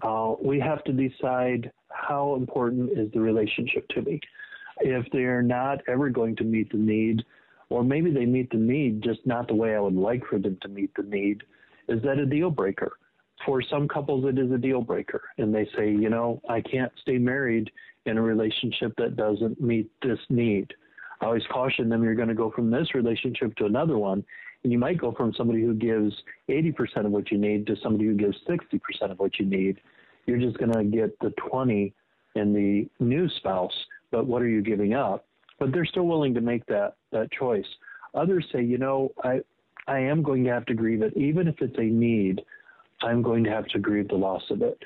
[0.00, 1.70] Uh, we have to decide
[2.06, 4.20] how important is the relationship to me.
[4.80, 7.24] If they're not ever going to meet the need,
[7.70, 10.58] or maybe they meet the need just not the way I would like for them
[10.62, 11.42] to meet the need,
[11.88, 12.92] is that a deal breaker?
[13.44, 16.92] For some couples, it is a deal breaker, and they say, you know, I can't
[17.02, 17.70] stay married
[18.06, 20.72] in a relationship that doesn't meet this need.
[21.20, 24.24] I always caution them you're going to go from this relationship to another one,
[24.62, 26.14] and you might go from somebody who gives
[26.48, 29.80] 80% of what you need to somebody who gives 60% of what you need.
[30.26, 31.94] You're just going to get the 20
[32.34, 33.72] in the new spouse,
[34.10, 35.24] but what are you giving up?
[35.58, 37.66] But they're still willing to make that that choice.
[38.14, 39.40] Others say, you know, I
[39.86, 42.42] I am going to have to grieve it, even if it's a need.
[43.02, 44.82] I'm going to have to grieve the loss of it.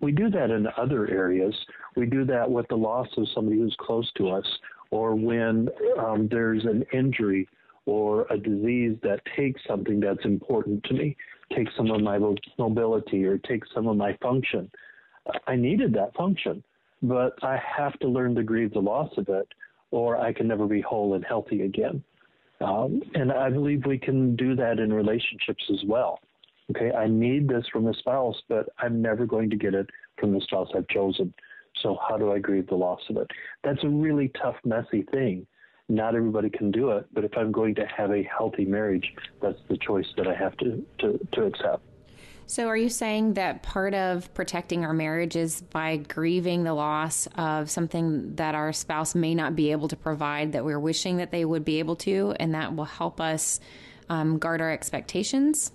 [0.00, 1.54] We do that in other areas.
[1.96, 4.46] We do that with the loss of somebody who's close to us,
[4.90, 7.48] or when um, there's an injury
[7.86, 11.16] or a disease that takes something that's important to me,
[11.54, 12.18] takes some of my
[12.58, 14.70] mobility or take some of my function.
[15.46, 16.62] I needed that function,
[17.02, 19.48] but I have to learn to grieve the loss of it,
[19.90, 22.02] or I can never be whole and healthy again.
[22.60, 26.20] Um, and I believe we can do that in relationships as well.
[26.70, 30.32] Okay, I need this from a spouse, but I'm never going to get it from
[30.32, 31.34] the spouse I've chosen.
[31.82, 33.28] So how do I grieve the loss of it?
[33.64, 35.46] That's a really tough, messy thing.
[35.90, 39.58] Not everybody can do it, but if I'm going to have a healthy marriage, that's
[39.68, 41.82] the choice that I have to, to, to accept.
[42.46, 47.28] So, are you saying that part of protecting our marriage is by grieving the loss
[47.36, 51.32] of something that our spouse may not be able to provide that we're wishing that
[51.32, 53.60] they would be able to, and that will help us
[54.08, 55.72] um, guard our expectations?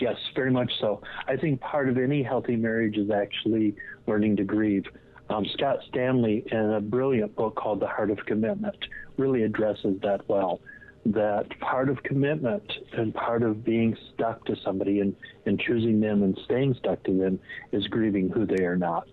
[0.00, 1.02] Yes, very much so.
[1.26, 3.74] I think part of any healthy marriage is actually
[4.06, 4.84] learning to grieve.
[5.30, 8.76] Um, Scott Stanley, in a brilliant book called The Heart of Commitment,
[9.16, 10.60] really addresses that well.
[11.06, 15.14] That part of commitment and part of being stuck to somebody and,
[15.46, 17.38] and choosing them and staying stuck to them
[17.72, 19.08] is grieving who they are not.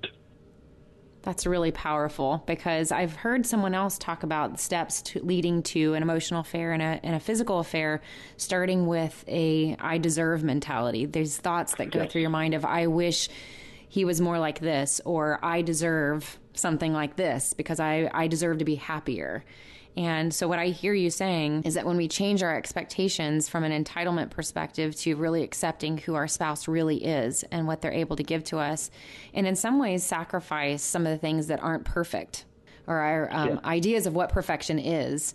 [1.22, 6.02] That's really powerful because I've heard someone else talk about steps to leading to an
[6.02, 8.02] emotional affair and a, and a physical affair,
[8.38, 11.06] starting with a I deserve mentality.
[11.06, 12.12] There's thoughts that go yes.
[12.12, 13.30] through your mind of I wish
[13.88, 18.58] he was more like this, or I deserve something like this because I, I deserve
[18.60, 19.44] to be happier.
[19.96, 23.64] And so, what I hear you saying is that when we change our expectations from
[23.64, 28.16] an entitlement perspective to really accepting who our spouse really is and what they're able
[28.16, 28.92] to give to us,
[29.34, 32.46] and in some ways sacrifice some of the things that aren't perfect
[32.86, 33.60] or our um, yeah.
[33.66, 35.34] ideas of what perfection is,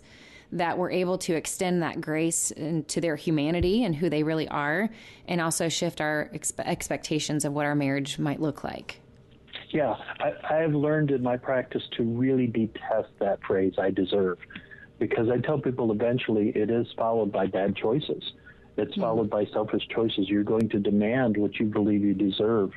[0.53, 2.51] that we're able to extend that grace
[2.87, 4.89] to their humanity and who they really are,
[5.27, 8.99] and also shift our expe- expectations of what our marriage might look like.
[9.69, 14.37] Yeah, I, have learned in my practice to really detest that phrase, I deserve,
[14.99, 18.33] because I tell people eventually it is followed by bad choices.
[18.77, 19.01] It's mm-hmm.
[19.01, 20.29] followed by selfish choices.
[20.29, 22.71] You're going to demand what you believe you deserve,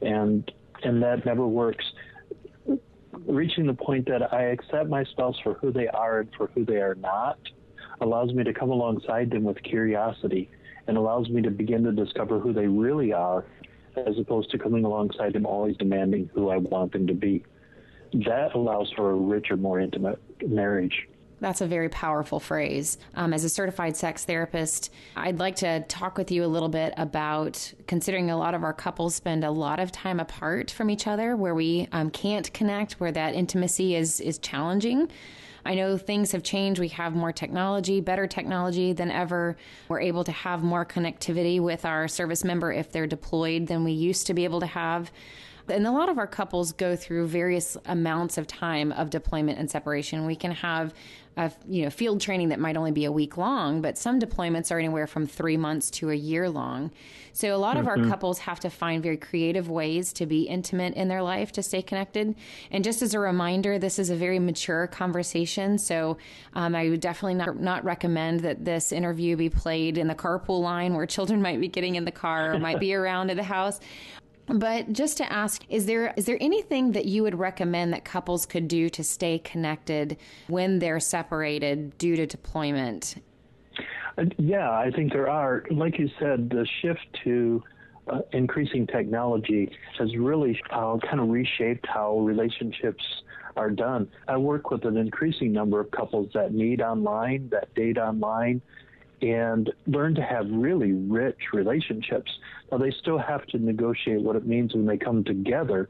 [0.00, 0.50] and
[0.84, 1.84] and that never works.
[3.24, 6.64] Reaching the point that I accept my spouse for who they are and for who
[6.64, 7.38] they are not
[8.00, 10.50] allows me to come alongside them with curiosity
[10.86, 13.44] and allows me to begin to discover who they really are
[13.96, 17.44] as opposed to coming alongside them always demanding who I want them to be.
[18.12, 21.08] That allows for a richer, more intimate marriage.
[21.38, 22.96] That's a very powerful phrase.
[23.14, 26.94] Um, as a certified sex therapist, I'd like to talk with you a little bit
[26.96, 31.06] about considering a lot of our couples spend a lot of time apart from each
[31.06, 35.10] other, where we um, can't connect, where that intimacy is is challenging.
[35.66, 36.80] I know things have changed.
[36.80, 39.56] We have more technology, better technology than ever.
[39.88, 43.90] We're able to have more connectivity with our service member if they're deployed than we
[43.90, 45.10] used to be able to have.
[45.68, 49.70] And a lot of our couples go through various amounts of time of deployment and
[49.70, 50.26] separation.
[50.26, 50.94] We can have
[51.36, 54.70] a you know field training that might only be a week long, but some deployments
[54.70, 56.90] are anywhere from three months to a year long.
[57.32, 57.80] So a lot mm-hmm.
[57.80, 58.10] of our mm-hmm.
[58.10, 61.82] couples have to find very creative ways to be intimate in their life to stay
[61.82, 62.34] connected.
[62.70, 66.16] And just as a reminder, this is a very mature conversation, so
[66.54, 70.62] um, I would definitely not not recommend that this interview be played in the carpool
[70.62, 73.42] line where children might be getting in the car or might be around at the
[73.42, 73.78] house.
[74.48, 78.46] But just to ask, is there is there anything that you would recommend that couples
[78.46, 80.16] could do to stay connected
[80.46, 83.16] when they're separated due to deployment?
[84.16, 85.64] Uh, yeah, I think there are.
[85.70, 87.62] Like you said, the shift to
[88.08, 93.04] uh, increasing technology has really uh, kind of reshaped how relationships
[93.56, 94.08] are done.
[94.28, 98.62] I work with an increasing number of couples that meet online, that date online,
[99.22, 102.30] and learn to have really rich relationships.
[102.70, 105.88] Now, they still have to negotiate what it means when they come together,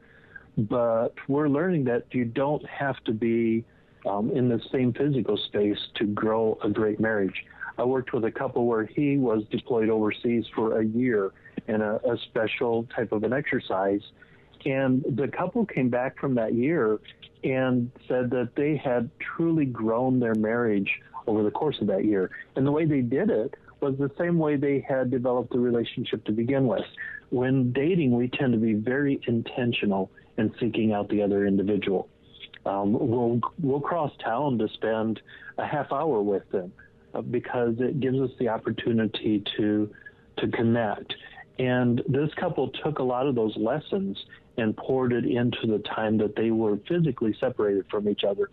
[0.57, 3.65] but we're learning that you don't have to be
[4.07, 7.45] um, in the same physical space to grow a great marriage.
[7.77, 11.31] I worked with a couple where he was deployed overseas for a year
[11.67, 14.01] in a, a special type of an exercise.
[14.65, 16.99] And the couple came back from that year
[17.43, 20.89] and said that they had truly grown their marriage
[21.27, 22.31] over the course of that year.
[22.55, 26.23] And the way they did it was the same way they had developed the relationship
[26.25, 26.85] to begin with.
[27.29, 32.07] When dating, we tend to be very intentional in seeking out the other individual.
[32.65, 35.21] Um, we'll we'll cross town to spend
[35.57, 36.73] a half hour with them
[37.13, 39.89] uh, because it gives us the opportunity to
[40.37, 41.13] to connect.
[41.59, 44.17] And this couple took a lot of those lessons
[44.57, 48.49] and poured it into the time that they were physically separated from each other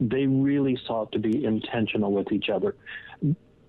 [0.00, 2.74] they really sought to be intentional with each other.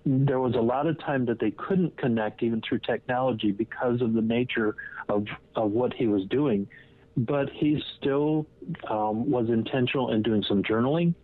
[0.04, 4.14] There was a lot of time that they couldn't connect even through technology because of
[4.14, 4.76] the nature
[5.08, 6.68] of, of what he was doing.
[7.16, 8.46] But he still
[8.88, 11.14] um, was intentional in doing some journaling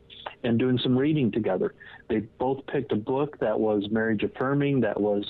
[0.43, 1.75] and doing some reading together.
[2.09, 5.25] They both picked a book that was marriage affirming, that was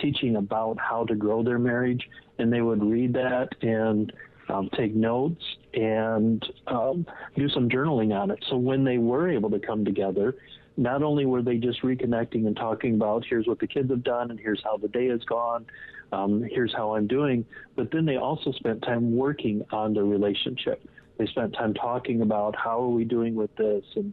[0.00, 2.08] teaching about how to grow their marriage,
[2.38, 4.12] and they would read that and
[4.48, 5.42] um, take notes
[5.74, 8.44] and um, do some journaling on it.
[8.48, 10.34] So when they were able to come together,
[10.76, 14.30] not only were they just reconnecting and talking about here's what the kids have done
[14.30, 15.66] and here's how the day has gone,
[16.12, 17.44] um, here's how I'm doing,
[17.76, 20.82] but then they also spent time working on their relationship.
[21.18, 24.12] They spent time talking about how are we doing with this and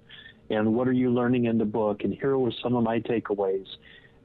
[0.50, 3.66] and what are you learning in the book and here were some of my takeaways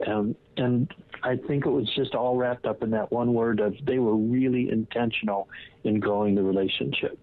[0.06, 0.92] um, and
[1.22, 4.16] I think it was just all wrapped up in that one word of they were
[4.16, 5.48] really intentional
[5.84, 7.18] in growing the relationship.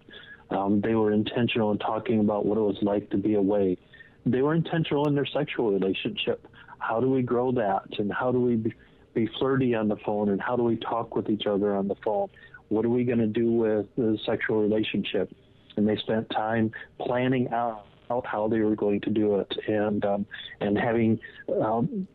[0.49, 3.77] Um, they were intentional in talking about what it was like to be away.
[4.25, 6.45] They were intentional in their sexual relationship.
[6.79, 7.83] How do we grow that?
[7.97, 8.73] And how do we be,
[9.13, 10.29] be flirty on the phone?
[10.29, 12.29] And how do we talk with each other on the phone?
[12.69, 15.33] What are we going to do with the sexual relationship?
[15.75, 17.85] And they spent time planning out
[18.25, 20.25] how they were going to do it and um,
[20.61, 21.19] and having
[21.61, 22.07] um,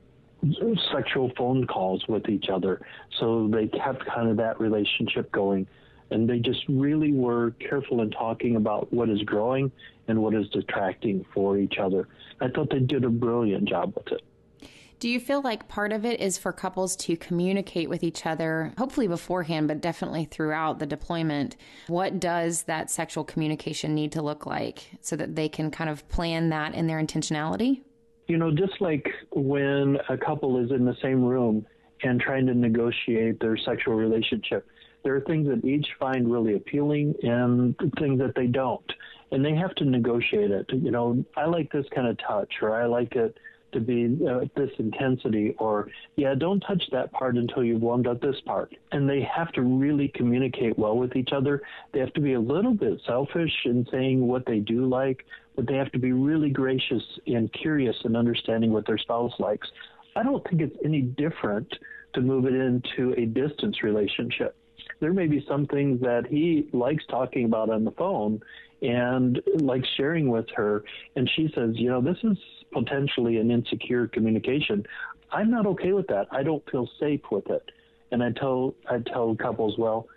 [0.92, 2.80] sexual phone calls with each other.
[3.18, 5.66] So they kept kind of that relationship going.
[6.10, 9.72] And they just really were careful in talking about what is growing
[10.08, 12.06] and what is detracting for each other.
[12.40, 14.22] I thought they did a brilliant job with it.
[15.02, 18.72] Do you feel like part of it is for couples to communicate with each other,
[18.78, 21.56] hopefully beforehand, but definitely throughout the deployment?
[21.88, 26.08] What does that sexual communication need to look like so that they can kind of
[26.08, 27.82] plan that in their intentionality?
[28.32, 31.66] You know, just like when a couple is in the same room
[32.02, 34.66] and trying to negotiate their sexual relationship,
[35.04, 38.90] there are things that each find really appealing and things that they don't.
[39.32, 40.64] And they have to negotiate it.
[40.72, 43.36] You know, I like this kind of touch, or I like it
[43.72, 48.20] to be uh, this intensity, or yeah, don't touch that part until you've warmed up
[48.20, 48.74] this part.
[48.92, 51.62] And they have to really communicate well with each other.
[51.92, 55.24] They have to be a little bit selfish in saying what they do like,
[55.56, 59.68] but they have to be really gracious and curious in understanding what their spouse likes.
[60.16, 61.72] I don't think it's any different
[62.14, 64.56] to move it into a distance relationship.
[65.00, 68.40] There may be some things that he likes talking about on the phone
[68.82, 70.84] and likes sharing with her,
[71.16, 72.36] and she says, you know, this is
[72.72, 74.84] potentially an insecure communication.
[75.30, 76.26] I'm not okay with that.
[76.30, 77.70] I don't feel safe with it.
[78.10, 80.08] And I tell I tell couples, well,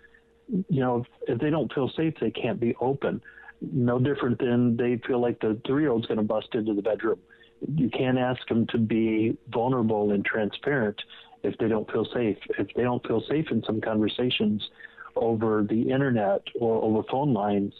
[0.48, 3.20] you know, if, if they don't feel safe, they can't be open
[3.60, 6.82] no different than they feel like the three year old's going to bust into the
[6.82, 7.18] bedroom.
[7.74, 11.00] You can't ask them to be vulnerable and transparent
[11.42, 12.36] if they don't feel safe.
[12.58, 14.68] If they don't feel safe in some conversations
[15.14, 17.72] over the internet or over phone lines,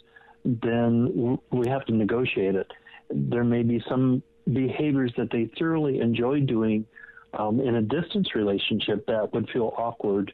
[0.43, 2.71] then we have to negotiate it.
[3.11, 4.23] There may be some
[4.53, 6.85] behaviors that they thoroughly enjoy doing
[7.37, 10.33] um, in a distance relationship that would feel awkward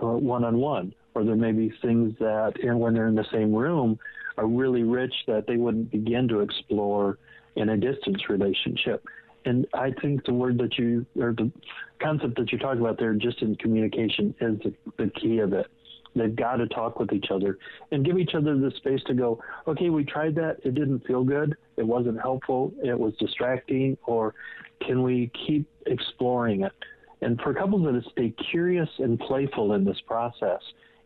[0.00, 0.94] one on one.
[1.14, 3.98] Or there may be things that, and when they're in the same room,
[4.36, 7.18] are really rich that they wouldn't begin to explore
[7.56, 9.04] in a distance relationship.
[9.44, 11.50] And I think the word that you, or the
[12.00, 15.66] concept that you're talking about there, just in communication, is the, the key of it.
[16.18, 17.58] They've got to talk with each other
[17.92, 20.58] and give each other the space to go, okay, we tried that.
[20.64, 21.56] It didn't feel good.
[21.76, 22.72] It wasn't helpful.
[22.82, 23.96] It was distracting.
[24.06, 24.34] Or
[24.86, 26.72] can we keep exploring it?
[27.20, 30.60] And for couples that stay curious and playful in this process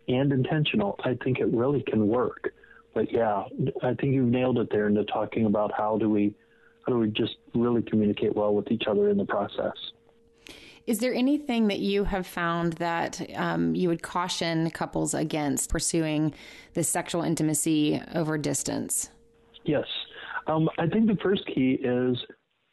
[0.08, 2.52] and intentional, I think it really can work
[2.94, 3.44] but yeah,
[3.82, 6.34] I think you've nailed it there into talking about how do we
[6.86, 9.76] how do we just really communicate well with each other in the process.
[10.86, 16.34] Is there anything that you have found that um, you would caution couples against pursuing
[16.74, 19.10] the sexual intimacy over distance?
[19.64, 19.86] Yes.
[20.48, 22.16] Um, I think the first key is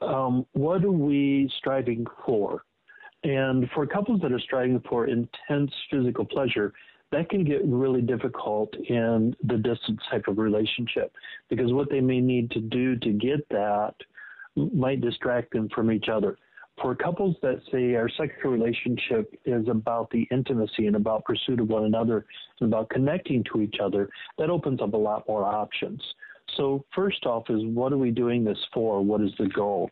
[0.01, 2.63] um, what are we striving for?
[3.23, 6.73] And for couples that are striving for intense physical pleasure,
[7.11, 11.11] that can get really difficult in the distance type of relationship
[11.49, 13.93] because what they may need to do to get that
[14.55, 16.37] might distract them from each other.
[16.81, 21.67] For couples that say our sexual relationship is about the intimacy and about pursuit of
[21.67, 22.25] one another
[22.59, 26.01] and about connecting to each other, that opens up a lot more options.
[26.55, 29.03] So, first off, is what are we doing this for?
[29.03, 29.91] What is the goal?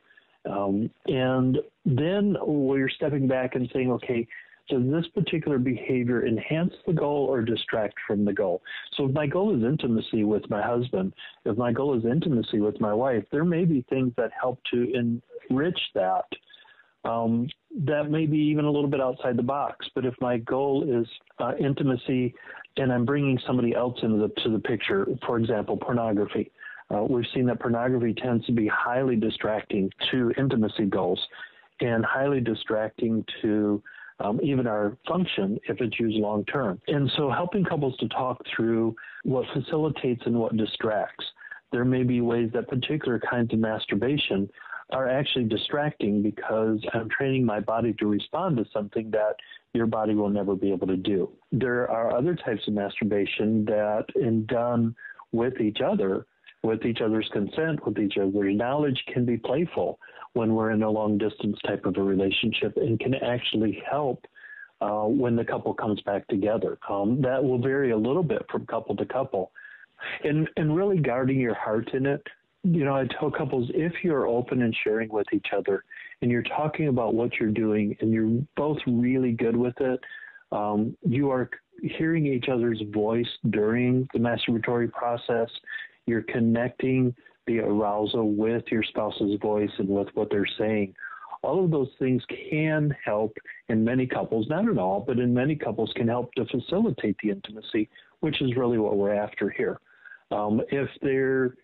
[0.50, 4.28] Um, and then we're stepping back and saying, okay,
[4.70, 8.62] does this particular behavior enhance the goal or distract from the goal?
[8.96, 11.14] So if my goal is intimacy with my husband,
[11.46, 14.94] if my goal is intimacy with my wife, there may be things that help to
[15.50, 16.26] enrich that.
[17.08, 17.47] Um,
[17.86, 19.88] that may be even a little bit outside the box.
[19.95, 21.08] But if my goal is
[21.39, 22.34] uh, intimacy
[22.78, 26.51] and I'm bringing somebody else into the, to the picture, for example, pornography,
[26.93, 31.20] uh, we've seen that pornography tends to be highly distracting to intimacy goals
[31.82, 33.82] and highly distracting to
[34.20, 36.82] um, even our function if it's used long term.
[36.88, 41.26] And so helping couples to talk through what facilitates and what distracts.
[41.72, 44.49] There may be ways that particular kinds of masturbation
[44.92, 49.36] are actually distracting because I'm training my body to respond to something that
[49.74, 51.30] your body will never be able to do.
[51.52, 54.96] There are other types of masturbation that, in done
[55.32, 56.26] with each other,
[56.64, 60.00] with each other's consent, with each other's knowledge, can be playful
[60.34, 64.26] when we're in a long distance type of a relationship and can actually help
[64.82, 66.78] uh, when the couple comes back together.
[66.90, 69.52] Um, that will vary a little bit from couple to couple.
[70.24, 72.22] And, and really guarding your heart in it.
[72.64, 75.84] You know, I tell couples if you're open and sharing with each other
[76.22, 79.99] and you're talking about what you're doing and you're both really good with it,
[80.51, 81.49] um, you are
[81.82, 85.49] hearing each other's voice during the masturbatory process.
[86.05, 87.14] You're connecting
[87.45, 90.93] the arousal with your spouse's voice and with what they're saying.
[91.43, 93.38] All of those things can help
[93.70, 97.30] in many couples, not in all, but in many couples can help to facilitate the
[97.30, 97.89] intimacy,
[98.20, 99.80] which is really what we're after here.
[100.32, 101.55] Um, if they're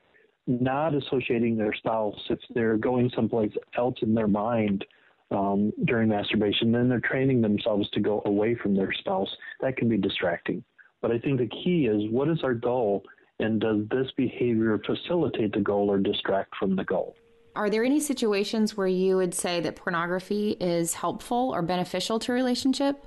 [0.48, 4.86] not associating their spouse, if they're going someplace else in their mind
[5.32, 9.30] um, during masturbation, then they're training themselves to go away from their spouse.
[9.62, 10.64] That can be distracting.
[11.02, 13.04] But I think the key is what is our goal
[13.39, 17.16] and does this behavior facilitate the goal or distract from the goal?
[17.56, 22.32] Are there any situations where you would say that pornography is helpful or beneficial to
[22.32, 23.06] a relationship?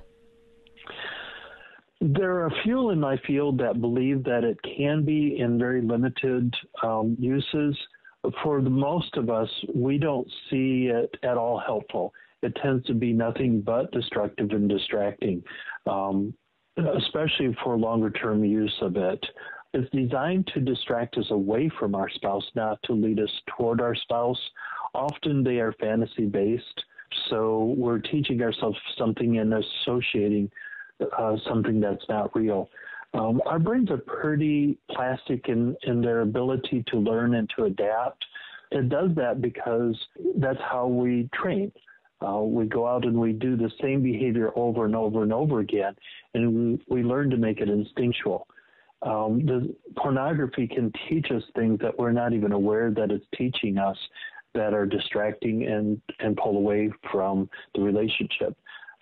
[1.99, 5.81] There are a few in my field that believe that it can be in very
[5.81, 7.75] limited um, uses.
[8.43, 12.13] For the most of us, we don't see it at all helpful.
[12.43, 15.43] It tends to be nothing but destructive and distracting,
[15.87, 16.33] um,
[16.77, 19.25] especially for longer term use of it.
[19.73, 23.81] it is designed to distract us away from our spouse, not to lead us toward
[23.81, 24.39] our spouse.
[24.93, 26.83] Often they are fantasy based,
[27.29, 30.51] so we're teaching ourselves something and associating
[31.17, 32.69] uh, something that's not real.
[33.13, 38.23] Um, our brains are pretty plastic in, in their ability to learn and to adapt.
[38.71, 39.97] It does that because
[40.37, 41.71] that's how we train.
[42.25, 45.59] Uh, we go out and we do the same behavior over and over and over
[45.59, 45.95] again,
[46.33, 48.47] and we, we learn to make it instinctual
[49.03, 53.77] um, the pornography can teach us things that we're not even aware that it's teaching
[53.77, 53.97] us
[54.53, 58.57] that are distracting and, and pull away from the relationship.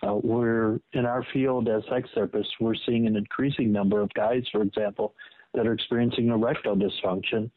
[0.06, 4.42] Uh, we're in our field as sex therapists, we're seeing an increasing number of guys,
[4.52, 5.14] for example,
[5.54, 7.50] that are experiencing erectile dysfunction,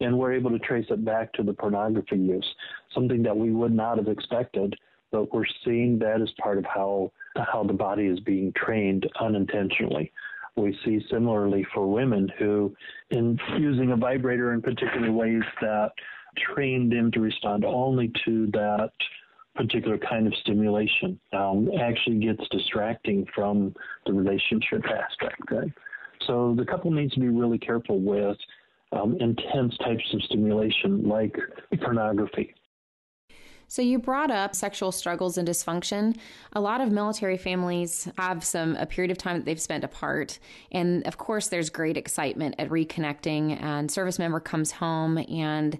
[0.00, 2.46] and we're able to trace it back to the pornography use,
[2.94, 4.74] something that we would not have expected,
[5.10, 7.10] but we're seeing that as part of how
[7.52, 10.12] how the body is being trained unintentionally.
[10.56, 12.74] We see similarly for women who,
[13.10, 15.90] in using a vibrator in particular ways that
[16.54, 18.90] train them to respond only to that
[19.56, 23.74] particular kind of stimulation, um, actually gets distracting from
[24.06, 25.40] the relationship aspect.
[25.50, 25.72] Right?
[26.26, 28.36] So the couple needs to be really careful with
[28.92, 31.36] um, intense types of stimulation like
[31.82, 32.54] pornography.
[33.68, 36.16] So, you brought up sexual struggles and dysfunction.
[36.52, 40.38] A lot of military families have some a period of time that they've spent apart.
[40.70, 45.78] And of course, there's great excitement at reconnecting, and service member comes home, and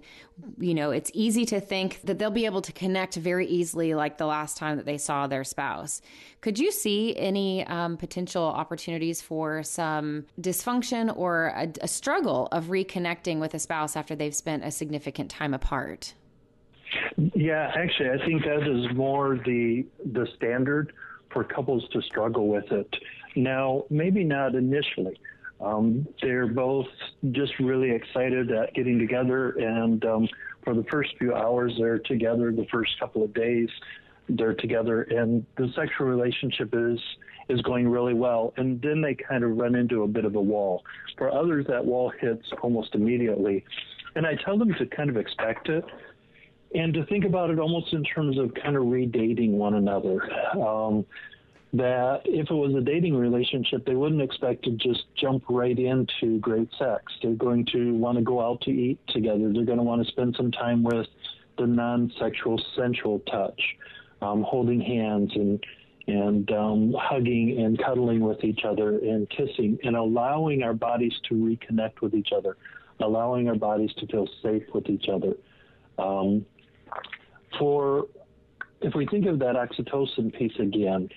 [0.59, 4.17] you know, it's easy to think that they'll be able to connect very easily, like
[4.17, 6.01] the last time that they saw their spouse.
[6.41, 12.65] Could you see any um, potential opportunities for some dysfunction or a, a struggle of
[12.65, 16.13] reconnecting with a spouse after they've spent a significant time apart?
[17.35, 20.93] Yeah, actually, I think that is more the the standard
[21.31, 22.93] for couples to struggle with it.
[23.35, 25.19] Now, maybe not initially.
[25.59, 26.85] Um, they're both
[27.31, 30.27] just really excited at getting together, and um,
[30.63, 33.69] for the first few hours they're together, the first couple of days,
[34.29, 36.99] they're together and the sexual relationship is
[37.49, 40.41] is going really well and then they kind of run into a bit of a
[40.41, 40.83] wall
[41.17, 43.63] for others that wall hits almost immediately
[44.15, 45.85] and i tell them to kind of expect it
[46.73, 50.21] and to think about it almost in terms of kind of redating one another
[50.59, 51.05] um,
[51.73, 56.39] that if it was a dating relationship, they wouldn't expect to just jump right into
[56.39, 57.03] great sex.
[57.21, 59.51] They're going to want to go out to eat together.
[59.53, 61.07] They're going to want to spend some time with
[61.57, 63.61] the non-sexual sensual touch,
[64.21, 65.63] um, holding hands and
[66.07, 71.35] and um, hugging and cuddling with each other and kissing and allowing our bodies to
[71.35, 72.55] reconnect with each other,
[73.01, 75.33] allowing our bodies to feel safe with each other.
[75.99, 76.45] Um,
[77.59, 78.07] for
[78.81, 81.09] if we think of that oxytocin piece again,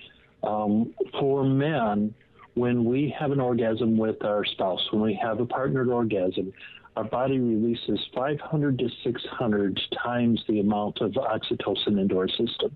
[0.43, 2.13] um, for men,
[2.55, 6.51] when we have an orgasm with our spouse, when we have a partnered orgasm,
[6.97, 12.75] our body releases 500 to 600 times the amount of oxytocin into our system.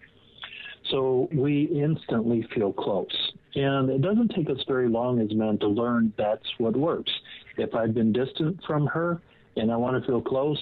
[0.90, 3.34] So we instantly feel close.
[3.56, 7.12] And it doesn't take us very long as men to learn that's what works.
[7.58, 9.22] If I've been distant from her
[9.58, 10.60] and I want to feel close,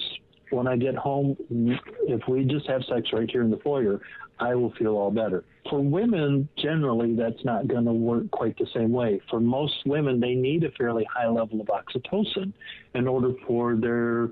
[0.54, 1.36] when I get home,
[2.06, 4.00] if we just have sex right here in the foyer,
[4.38, 5.44] I will feel all better.
[5.70, 9.20] For women, generally, that's not going to work quite the same way.
[9.30, 12.52] For most women, they need a fairly high level of oxytocin
[12.94, 14.30] in order for their,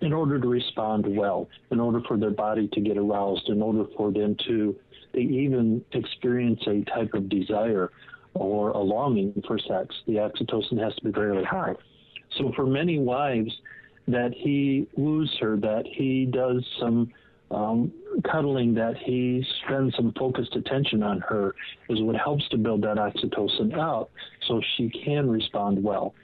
[0.00, 3.84] in order to respond well, in order for their body to get aroused, in order
[3.96, 4.76] for them to
[5.14, 7.90] even experience a type of desire
[8.34, 9.94] or a longing for sex.
[10.06, 11.74] The oxytocin has to be fairly high.
[12.36, 13.52] So for many wives,
[14.08, 17.12] that he woos her, that he does some
[17.50, 17.92] um,
[18.30, 21.54] cuddling, that he spends some focused attention on her
[21.88, 24.10] is what helps to build that oxytocin up
[24.46, 26.14] so she can respond well.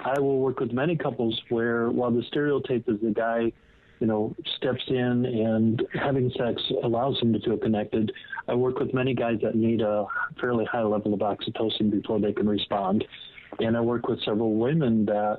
[0.00, 3.52] I will work with many couples where, while the stereotype is the guy,
[3.98, 8.12] you know, steps in and having sex allows him to feel connected,
[8.46, 10.06] I work with many guys that need a
[10.38, 13.04] fairly high level of oxytocin before they can respond.
[13.58, 15.38] And I work with several women that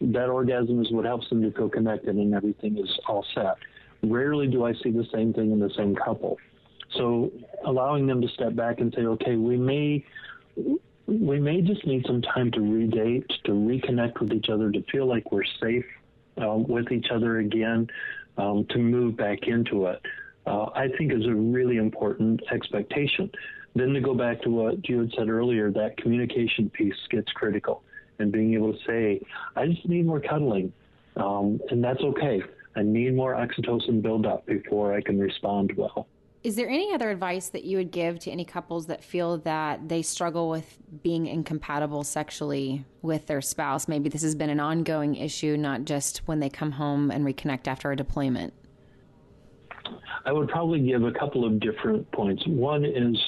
[0.00, 3.56] that orgasm is what helps them to feel connected and everything is all set.
[4.02, 6.38] Rarely do I see the same thing in the same couple.
[6.96, 7.32] So
[7.64, 10.04] allowing them to step back and say, okay, we may
[11.06, 15.06] we may just need some time to redate, to reconnect with each other, to feel
[15.06, 15.84] like we're safe
[16.40, 17.88] uh, with each other again,
[18.36, 20.00] um, to move back into it.
[20.46, 23.30] Uh, I think is a really important expectation.
[23.74, 27.82] Then to go back to what you had said earlier, that communication piece gets critical
[28.18, 29.20] and being able to say,
[29.56, 30.72] I just need more cuddling,
[31.16, 32.42] um, and that's okay.
[32.76, 36.06] I need more oxytocin buildup before I can respond well.
[36.44, 39.88] Is there any other advice that you would give to any couples that feel that
[39.88, 43.88] they struggle with being incompatible sexually with their spouse?
[43.88, 47.66] Maybe this has been an ongoing issue, not just when they come home and reconnect
[47.66, 48.54] after a deployment.
[50.24, 52.46] I would probably give a couple of different points.
[52.46, 53.18] One is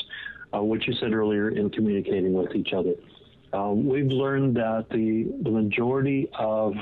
[0.54, 2.94] uh, what you said earlier in communicating with each other.
[3.52, 6.74] Uh, we've learned that the, the majority of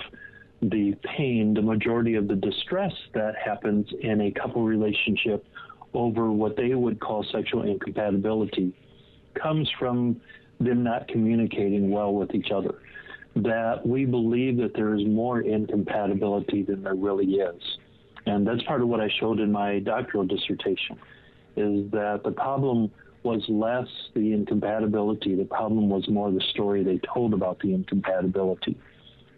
[0.61, 5.47] the pain, the majority of the distress that happens in a couple relationship
[5.95, 8.73] over what they would call sexual incompatibility
[9.35, 10.21] comes from
[10.61, 12.75] them not communicating well with each other.
[13.37, 17.63] That we believe that there is more incompatibility than there really is.
[18.27, 20.99] And that's part of what I showed in my doctoral dissertation
[21.57, 22.91] is that the problem
[23.29, 25.35] was less the incompatibility.
[25.35, 28.75] The problem was more the story they told about the incompatibility.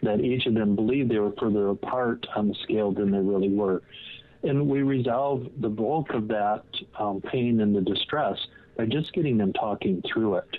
[0.01, 3.49] That each of them believed they were further apart on the scale than they really
[3.49, 3.83] were.
[4.43, 6.63] And we resolved the bulk of that
[6.97, 8.37] um, pain and the distress
[8.77, 10.57] by just getting them talking through it.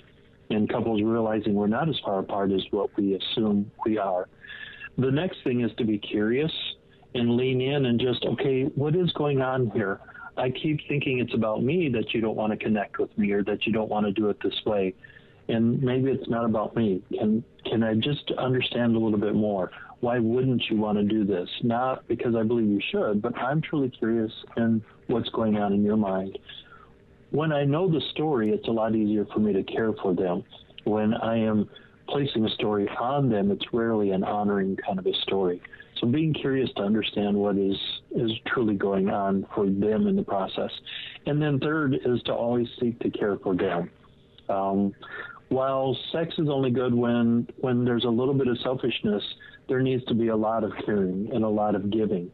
[0.51, 4.29] And couples realizing we're not as far apart as what we assume we are.
[4.99, 6.51] The next thing is to be curious
[7.15, 9.99] and lean in and just, okay, what is going on here?
[10.37, 13.43] I keep thinking it's about me that you don't want to connect with me or
[13.43, 14.93] that you don't want to do it this way.
[15.47, 17.03] And maybe it's not about me.
[17.11, 19.71] Can can I just understand a little bit more?
[19.99, 21.49] Why wouldn't you want to do this?
[21.63, 25.83] Not because I believe you should, but I'm truly curious in what's going on in
[25.83, 26.37] your mind.
[27.31, 30.43] When I know the story, it's a lot easier for me to care for them.
[30.83, 31.69] When I am
[32.07, 35.61] placing a story on them, it's rarely an honoring kind of a story.
[36.03, 37.77] So being curious to understand what is
[38.13, 40.69] is truly going on for them in the process,
[41.27, 43.89] and then third is to always seek to care for them.
[44.49, 44.93] Um,
[45.47, 49.23] while sex is only good when when there's a little bit of selfishness,
[49.69, 52.29] there needs to be a lot of caring and a lot of giving.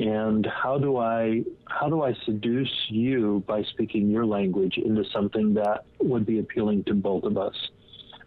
[0.00, 5.54] And how do I how do I seduce you by speaking your language into something
[5.54, 7.54] that would be appealing to both of us?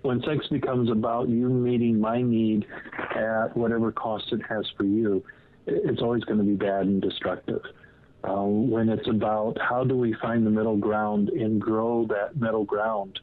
[0.05, 2.65] When sex becomes about you meeting my need
[3.15, 5.23] at whatever cost it has for you,
[5.65, 7.61] it's always going to be bad and destructive.
[8.25, 12.65] um, when it's about how do we find the middle ground and grow that middle
[12.65, 13.19] ground,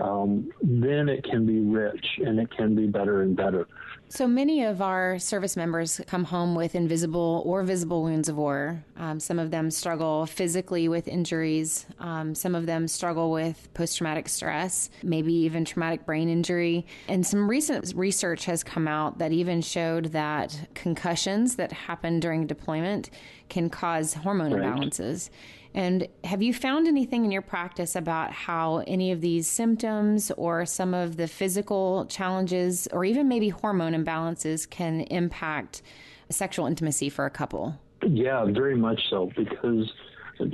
[0.00, 3.68] um, then it can be rich and it can be better and better.
[4.12, 8.82] So many of our service members come home with invisible or visible wounds of war.
[8.96, 11.86] Um, some of them struggle physically with injuries.
[12.00, 16.86] Um, some of them struggle with post traumatic stress, maybe even traumatic brain injury.
[17.06, 22.48] And some recent research has come out that even showed that concussions that happen during
[22.48, 23.10] deployment
[23.48, 24.64] can cause hormone right.
[24.64, 25.30] imbalances.
[25.74, 30.66] And have you found anything in your practice about how any of these symptoms or
[30.66, 35.82] some of the physical challenges or even maybe hormone imbalances can impact
[36.28, 37.78] sexual intimacy for a couple?
[38.02, 39.92] Yeah, very much so, because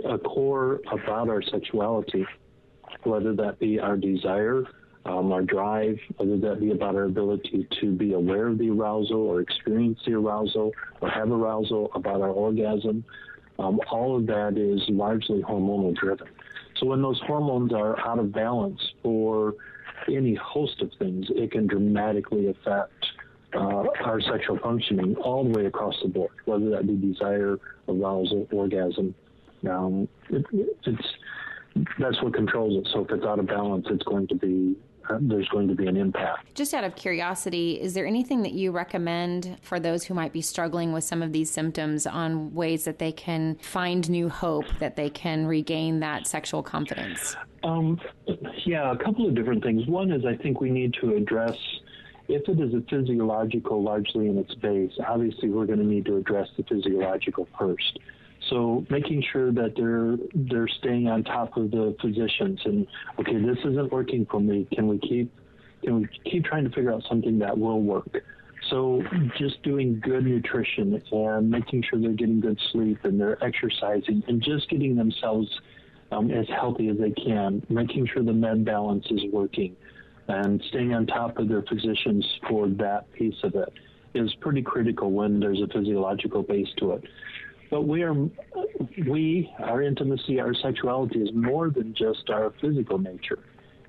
[0.05, 2.27] a core about our sexuality,
[3.05, 4.65] whether that be our desire,
[5.05, 9.19] um, our drive, whether that be about our ability to be aware of the arousal
[9.19, 13.05] or experience the arousal or have arousal about our orgasm,
[13.59, 16.29] um, all of that is largely hormonal driven.
[16.79, 19.55] So when those hormones are out of balance for
[20.09, 22.93] any host of things, it can dramatically affect
[23.55, 28.47] uh, our sexual functioning all the way across the board, whether that be desire, arousal,
[28.53, 29.15] orgasm.
[29.69, 31.07] Um, it, it's
[31.99, 32.91] that's what controls it.
[32.93, 34.77] So if it's out of balance, it's going to be
[35.21, 36.55] there's going to be an impact.
[36.55, 40.43] Just out of curiosity, is there anything that you recommend for those who might be
[40.43, 44.97] struggling with some of these symptoms on ways that they can find new hope, that
[44.97, 47.37] they can regain that sexual confidence?
[47.65, 48.01] Um,
[48.65, 49.87] yeah, a couple of different things.
[49.87, 51.57] One is I think we need to address
[52.29, 56.17] if it is a physiological largely in its base, obviously we're going to need to
[56.17, 57.99] address the physiological first.
[58.51, 62.87] So making sure that they're they're staying on top of the physicians and
[63.19, 64.67] okay, this isn't working for me.
[64.73, 65.33] Can we keep
[65.83, 68.23] can we keep trying to figure out something that will work?
[68.71, 69.03] So
[69.39, 74.43] just doing good nutrition and making sure they're getting good sleep and they're exercising and
[74.43, 75.49] just getting themselves
[76.11, 79.77] um, as healthy as they can, making sure the med balance is working
[80.29, 83.73] and staying on top of their physicians for that piece of it
[84.15, 87.05] is pretty critical when there's a physiological base to it.
[87.71, 88.15] But we are,
[89.07, 93.41] we, our intimacy, our sexuality is more than just our physical nature.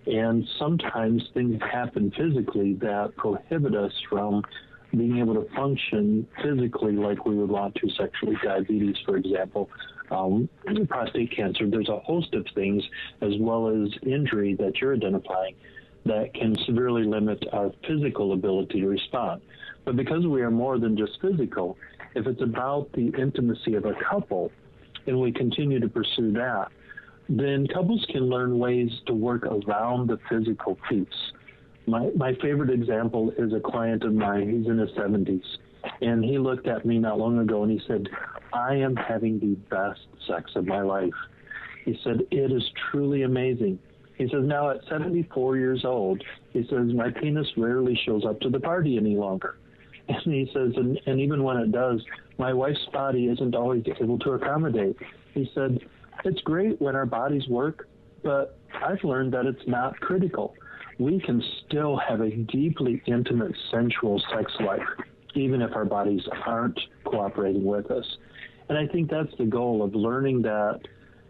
[0.07, 4.43] And sometimes things happen physically that prohibit us from
[4.91, 8.37] being able to function physically like we would want to sexually.
[8.43, 9.69] Diabetes, for example,
[10.11, 10.47] um,
[10.87, 11.69] prostate cancer.
[11.69, 12.83] There's a host of things,
[13.21, 15.55] as well as injury that you're identifying,
[16.05, 19.41] that can severely limit our physical ability to respond.
[19.83, 21.77] But because we are more than just physical,
[22.17, 24.51] if it's about the intimacy of a couple
[25.05, 26.69] and we continue to pursue that,
[27.29, 31.07] then couples can learn ways to work around the physical piece.
[31.85, 34.49] My, my favorite example is a client of mine.
[34.49, 35.43] He's in his 70s.
[36.01, 38.07] And he looked at me not long ago and he said,
[38.51, 41.13] I am having the best sex of my life.
[41.85, 43.79] He said, It is truly amazing.
[44.17, 48.49] He says, Now at 74 years old, he says, My penis rarely shows up to
[48.49, 49.57] the party any longer.
[50.09, 52.01] And he says, and, and even when it does,
[52.37, 54.95] my wife's body isn't always able to accommodate.
[55.33, 55.79] He said,
[56.23, 57.87] it's great when our bodies work,
[58.23, 60.55] but I've learned that it's not critical.
[60.97, 64.87] We can still have a deeply intimate, sensual sex life,
[65.35, 68.05] even if our bodies aren't cooperating with us.
[68.69, 70.79] And I think that's the goal of learning that,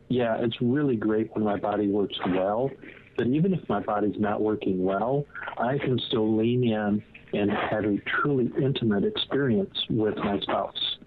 [0.07, 2.71] yeah, it's really great when my body works well,
[3.17, 5.25] but even if my body's not working well,
[5.57, 7.03] I can still lean in
[7.34, 10.97] and have a truly intimate experience with my spouse.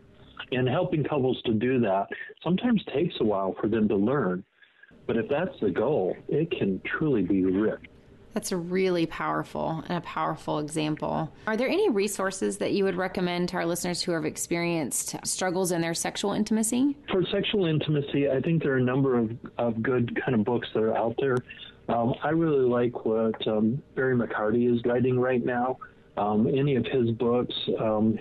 [0.53, 2.09] And helping couples to do that
[2.43, 4.45] sometimes takes a while for them to learn,
[5.07, 7.81] but if that's the goal, it can truly be rich.
[8.35, 11.33] That's a really powerful and a powerful example.
[11.49, 15.73] Are there any resources that you would recommend to our listeners who have experienced struggles
[15.73, 16.97] in their sexual intimacy?
[17.11, 20.69] For sexual intimacy, I think there are a number of, of good kind of books
[20.75, 21.39] that are out there.
[21.89, 25.79] Um, I really like what um, Barry McCarthy is writing right now
[26.21, 27.55] um, any of his books.
[27.81, 28.19] Um,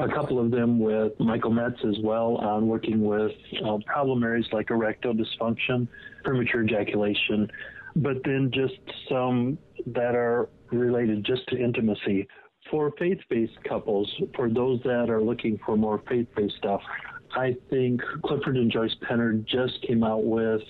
[0.00, 3.32] a couple of them with Michael Metz as well on working with
[3.64, 5.86] uh, problem areas like erectile dysfunction,
[6.24, 7.50] premature ejaculation,
[7.96, 8.78] but then just
[9.08, 12.26] some that are related just to intimacy.
[12.70, 16.80] For faith-based couples, for those that are looking for more faith-based stuff,
[17.34, 20.62] I think Clifford and Joyce Penner just came out with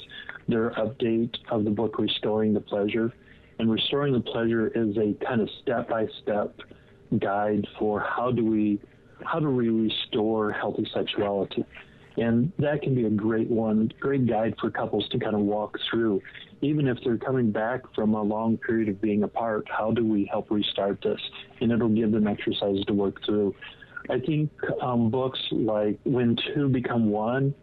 [0.49, 3.13] their update of the book Restoring the Pleasure
[3.59, 6.55] and restoring the pleasure is a kind of step by step
[7.19, 8.81] guide for how do we
[9.25, 11.65] how do we restore healthy sexuality.
[12.17, 15.77] And that can be a great one, great guide for couples to kind of walk
[15.91, 16.21] through.
[16.61, 20.25] Even if they're coming back from a long period of being apart, how do we
[20.31, 21.21] help restart this?
[21.61, 23.55] And it'll give them exercises to work through.
[24.11, 24.51] I think
[24.83, 27.55] um, books like When Two Become One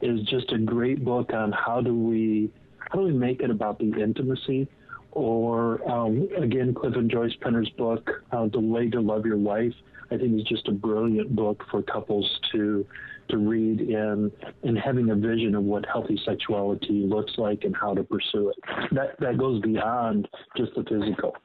[0.00, 3.78] is just a great book on how do we how do we make it about
[3.78, 4.68] the intimacy
[5.12, 9.74] or um, again Cliff and Joyce Penner's book, uh, The Way to Love Your Wife.
[10.10, 12.86] I think is just a brilliant book for couples to
[13.28, 14.30] to read in
[14.62, 18.56] in having a vision of what healthy sexuality looks like and how to pursue it.
[18.92, 21.36] That that goes beyond just the physical.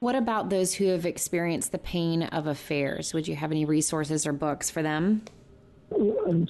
[0.00, 3.14] What about those who have experienced the pain of affairs?
[3.14, 5.22] Would you have any resources or books for them?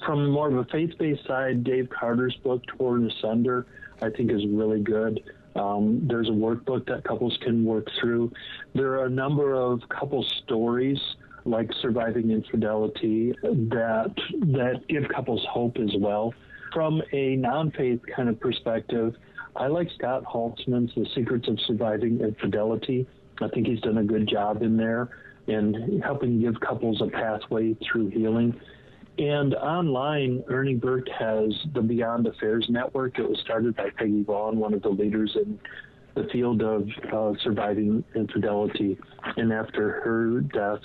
[0.05, 3.65] From more of a faith-based side, Dave Carder's book "Torn Asunder"
[4.01, 5.23] I think is really good.
[5.55, 8.31] Um, there's a workbook that couples can work through.
[8.73, 10.99] There are a number of couple stories
[11.45, 16.33] like surviving infidelity that that give couples hope as well.
[16.73, 19.15] From a non-faith kind of perspective,
[19.55, 23.07] I like Scott Haltzman's The Secrets of Surviving Infidelity.
[23.41, 25.09] I think he's done a good job in there
[25.47, 28.59] in helping give couples a pathway through healing.
[29.17, 33.17] And online, Anne Bercht has the Beyond Affairs Network.
[33.17, 35.57] It was started by Peggy Vaughan, one of the leaders in
[36.15, 38.97] the field of uh, surviving infidelity.
[39.37, 40.79] And after her death,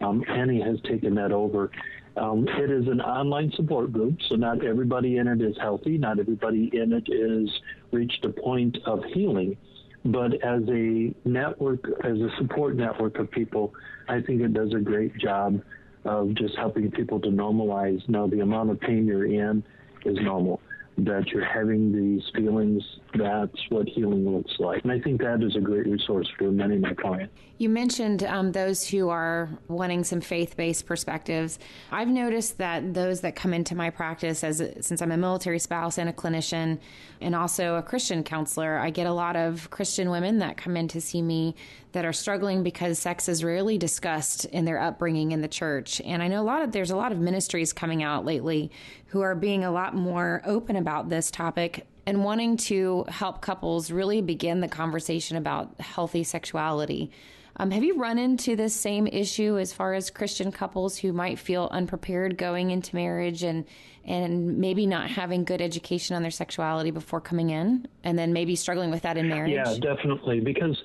[0.00, 1.70] um, Annie has taken that over.
[2.16, 5.98] Um, it is an online support group, so not everybody in it is healthy.
[5.98, 7.50] Not everybody in it is
[7.90, 9.56] reached a point of healing.
[10.04, 13.72] But as a network, as a support network of people,
[14.08, 15.62] I think it does a great job
[16.04, 18.06] of just helping people to normalize.
[18.08, 19.62] Now, the amount of pain you're in
[20.04, 20.60] is normal
[20.98, 22.82] that you're having these feelings,
[23.14, 24.82] that's what healing looks like.
[24.82, 27.34] And I think that is a great resource for many of my clients.
[27.58, 31.58] You mentioned um, those who are wanting some faith based perspectives.
[31.90, 35.96] I've noticed that those that come into my practice, as since I'm a military spouse
[35.96, 36.78] and a clinician,
[37.20, 40.88] and also a Christian counselor, I get a lot of Christian women that come in
[40.88, 41.54] to see me
[41.92, 46.00] that are struggling because sex is rarely discussed in their upbringing in the church.
[46.04, 48.72] And I know a lot of there's a lot of ministries coming out lately
[49.12, 53.90] who are being a lot more open about this topic and wanting to help couples
[53.90, 57.10] really begin the conversation about healthy sexuality.
[57.58, 61.38] Um, have you run into this same issue as far as Christian couples who might
[61.38, 63.66] feel unprepared going into marriage and
[64.06, 68.56] and maybe not having good education on their sexuality before coming in, and then maybe
[68.56, 69.52] struggling with that in marriage?
[69.52, 70.40] Yeah, definitely.
[70.40, 70.82] Because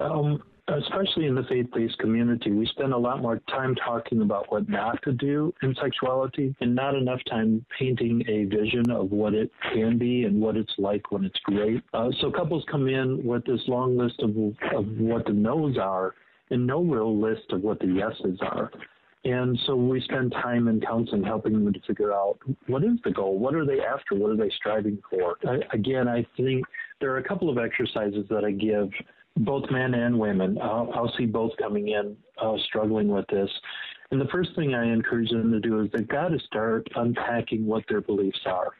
[0.00, 4.68] um, especially in the faith-based community, we spend a lot more time talking about what
[4.68, 9.50] not to do in sexuality and not enough time painting a vision of what it
[9.72, 11.82] can be and what it's like when it's great.
[11.94, 14.30] Uh, so couples come in with this long list of,
[14.76, 16.14] of what the no's are
[16.50, 18.70] and no real list of what the yeses are.
[19.24, 23.10] And so we spend time in counseling helping them to figure out what is the
[23.10, 23.38] goal?
[23.38, 24.14] What are they after?
[24.14, 25.36] What are they striving for?
[25.46, 26.64] I, again, I think
[27.00, 28.90] there are a couple of exercises that I give
[29.38, 30.58] both men and women.
[30.60, 33.50] I'll, I'll see both coming in uh, struggling with this.
[34.10, 37.66] And the first thing I encourage them to do is they've got to start unpacking
[37.66, 38.72] what their beliefs are.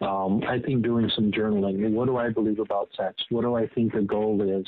[0.00, 1.90] Um, I think doing some journaling.
[1.92, 3.22] What do I believe about sex?
[3.28, 4.66] What do I think the goal is?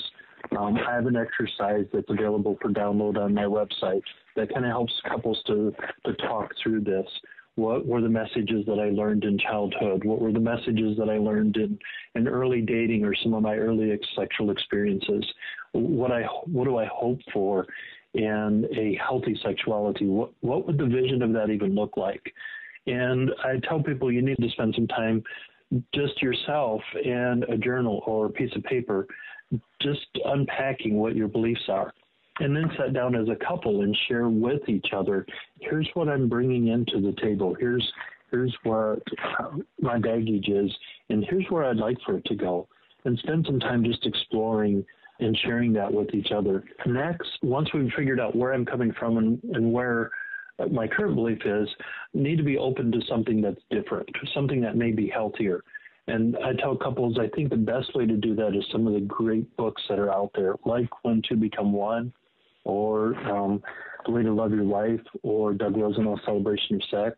[0.56, 4.02] Um, I have an exercise that's available for download on my website
[4.36, 5.74] that kind of helps couples to
[6.04, 7.06] to talk through this.
[7.56, 10.04] What were the messages that I learned in childhood?
[10.04, 11.78] What were the messages that I learned in,
[12.16, 15.24] in early dating or some of my early sexual experiences?
[15.72, 17.66] What I what do I hope for
[18.14, 20.06] in a healthy sexuality?
[20.06, 22.32] What what would the vision of that even look like?
[22.86, 25.22] And I tell people you need to spend some time
[25.94, 29.06] just yourself and a journal or a piece of paper,
[29.80, 31.92] just unpacking what your beliefs are
[32.40, 35.24] and then sit down as a couple and share with each other
[35.60, 37.54] here's what i'm bringing into the table.
[37.58, 37.92] Here's
[38.30, 39.02] here's what
[39.38, 40.70] uh, my baggage is
[41.08, 42.68] and here's where i'd like for it to go.
[43.06, 44.84] And spend some time just exploring
[45.20, 46.64] and sharing that with each other.
[46.86, 50.10] Next once we've figured out where i'm coming from and, and where
[50.58, 51.68] uh, my current belief is
[52.12, 55.62] need to be open to something that's different something that may be healthier.
[56.06, 58.92] And I tell couples, I think the best way to do that is some of
[58.92, 62.12] the great books that are out there, like When Two Become One,
[62.64, 63.62] or um,
[64.06, 67.16] The Way to Love Your Wife or Doug Rosenau's Celebration of Sex.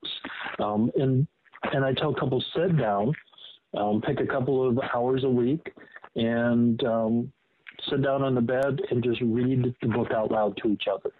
[0.58, 1.26] Um, and,
[1.72, 3.12] and I tell couples sit down,
[3.76, 5.72] um, pick a couple of hours a week,
[6.14, 7.32] and um,
[7.90, 11.10] sit down on the bed and just read the book out loud to each other.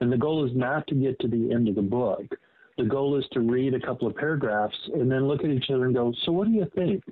[0.00, 2.24] And the goal is not to get to the end of the book.
[2.76, 5.84] The goal is to read a couple of paragraphs and then look at each other
[5.84, 7.02] and go, So, what do you think?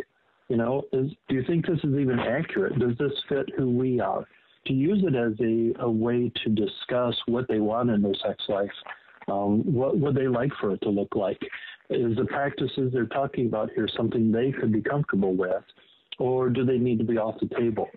[0.49, 2.79] You know, is, do you think this is even accurate?
[2.79, 4.27] Does this fit who we are?
[4.67, 8.43] To use it as a, a way to discuss what they want in their sex
[8.49, 8.71] life.
[9.29, 11.41] Um, what would they like for it to look like?
[11.91, 15.63] Is the practices they're talking about here something they could be comfortable with,
[16.19, 17.89] or do they need to be off the table?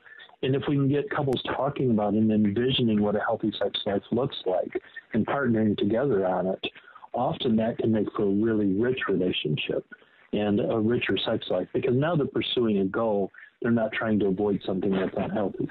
[0.43, 4.03] And if we can get couples talking about and envisioning what a healthy sex life
[4.11, 4.80] looks like
[5.13, 6.63] and partnering together on it,
[7.13, 9.86] often that can make for a really rich relationship
[10.34, 13.32] and a richer sex life because now they're pursuing a goal.
[13.61, 15.70] They're not trying to avoid something that's unhealthy.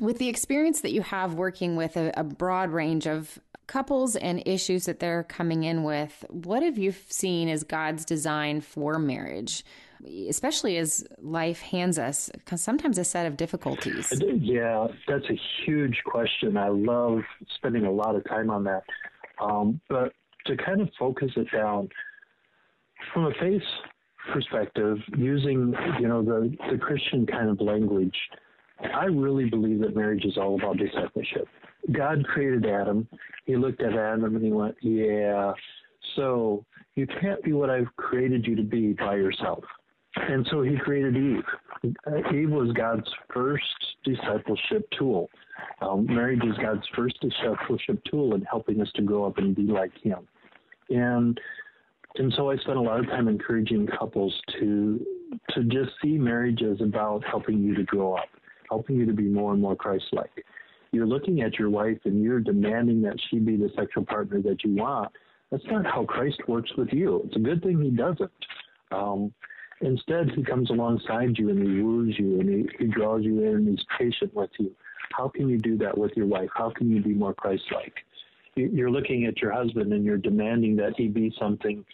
[0.00, 4.42] With the experience that you have working with a, a broad range of couples and
[4.46, 9.64] issues that they're coming in with, what have you seen as God's design for marriage?
[10.28, 14.12] especially as life hands us sometimes a set of difficulties.
[14.20, 16.56] Yeah, that's a huge question.
[16.56, 17.20] I love
[17.54, 18.82] spending a lot of time on that.
[19.40, 20.12] Um, but
[20.46, 21.88] to kind of focus it down
[23.12, 23.62] from a faith
[24.32, 28.16] perspective, using you know the the Christian kind of language,
[28.94, 31.48] I really believe that marriage is all about discipleship.
[31.92, 33.08] God created Adam.
[33.44, 35.52] He looked at Adam and he went, Yeah,
[36.16, 36.64] so
[36.94, 39.64] you can't be what I've created you to be by yourself.
[40.16, 41.94] And so he created Eve.
[42.34, 43.64] Eve was God's first
[44.04, 45.30] discipleship tool.
[45.80, 49.62] Um, marriage is God's first discipleship tool in helping us to grow up and be
[49.62, 50.26] like Him.
[50.90, 51.40] And
[52.16, 55.06] and so I spent a lot of time encouraging couples to
[55.50, 58.28] to just see marriage as about helping you to grow up,
[58.70, 60.44] helping you to be more and more Christ-like
[60.92, 64.64] you're looking at your wife and you're demanding that she be the sexual partner that
[64.64, 65.10] you want,
[65.50, 67.22] that's not how Christ works with you.
[67.26, 68.30] It's a good thing he doesn't.
[68.90, 69.32] Um,
[69.80, 73.54] instead, he comes alongside you and he woos you and he, he draws you in
[73.54, 74.72] and he's patient with you.
[75.12, 76.50] How can you do that with your wife?
[76.54, 77.94] How can you be more Christ like?
[78.56, 81.84] You're looking at your husband and you're demanding that he be something,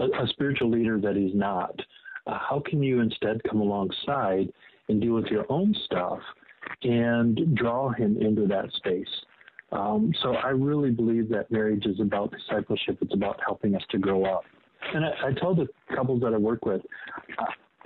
[0.00, 1.78] a, a spiritual leader that he's not.
[2.26, 4.52] Uh, how can you instead come alongside
[4.88, 6.20] and deal with your own stuff
[6.82, 9.08] and draw him into that space.
[9.70, 12.98] Um, so I really believe that marriage is about discipleship.
[13.02, 14.44] It's about helping us to grow up.
[14.94, 16.80] And I, I tell the couples that I work with,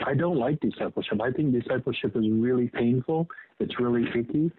[0.04, 1.20] I don't like discipleship.
[1.20, 3.28] I think discipleship is really painful.
[3.58, 4.50] It's really icky.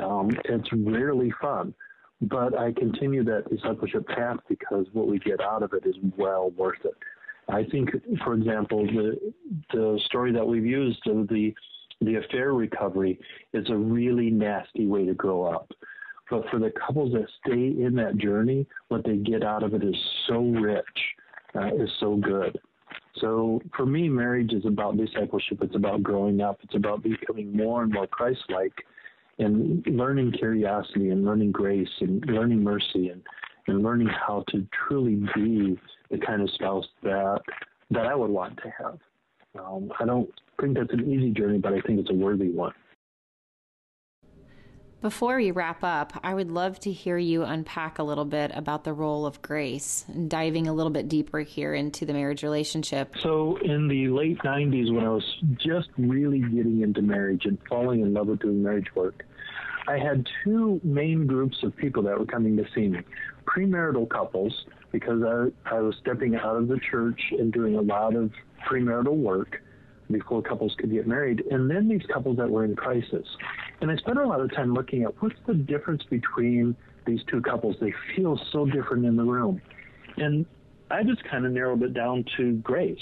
[0.00, 1.74] Um, it's rarely fun.
[2.22, 6.50] But I continue that discipleship path because what we get out of it is well
[6.50, 6.94] worth it.
[7.48, 7.90] I think,
[8.24, 9.32] for example, the
[9.72, 11.52] the story that we've used of the
[12.04, 13.18] the affair recovery
[13.52, 15.70] is a really nasty way to grow up.
[16.30, 19.84] But for the couples that stay in that journey, what they get out of it
[19.84, 19.96] is
[20.28, 20.84] so rich,
[21.54, 22.58] uh, is so good.
[23.16, 25.58] So for me, marriage is about discipleship.
[25.62, 26.60] It's about growing up.
[26.62, 28.72] It's about becoming more and more Christ-like,
[29.38, 33.22] and learning curiosity and learning grace and learning mercy and
[33.68, 35.78] and learning how to truly be
[36.10, 37.40] the kind of spouse that
[37.90, 38.98] that I would want to have.
[39.58, 40.30] Um, I don't
[40.60, 42.72] think that's an easy journey, but I think it's a worthy one.
[45.02, 48.84] Before we wrap up, I would love to hear you unpack a little bit about
[48.84, 53.16] the role of grace, diving a little bit deeper here into the marriage relationship.
[53.20, 55.24] So, in the late 90s, when I was
[55.56, 59.26] just really getting into marriage and falling in love with doing marriage work,
[59.88, 63.00] I had two main groups of people that were coming to see me
[63.44, 68.14] premarital couples, because I, I was stepping out of the church and doing a lot
[68.14, 68.30] of
[68.68, 69.60] premarital work
[70.12, 73.26] before couples could get married, and then these couples that were in crisis.
[73.80, 77.40] And I spent a lot of time looking at what's the difference between these two
[77.40, 77.76] couples.
[77.80, 79.60] They feel so different in the room.
[80.16, 80.46] And
[80.90, 82.98] I just kind of narrowed it down to grace.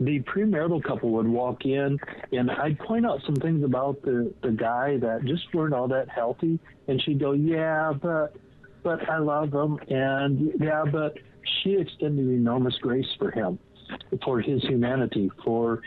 [0.00, 1.98] The premarital couple would walk in,
[2.32, 6.08] and I'd point out some things about the, the guy that just weren't all that
[6.08, 6.58] healthy.
[6.88, 8.34] And she'd go, Yeah, but
[8.82, 9.78] but I love him.
[9.88, 13.58] And yeah, but she extended enormous grace for him
[14.24, 15.80] for his humanity, for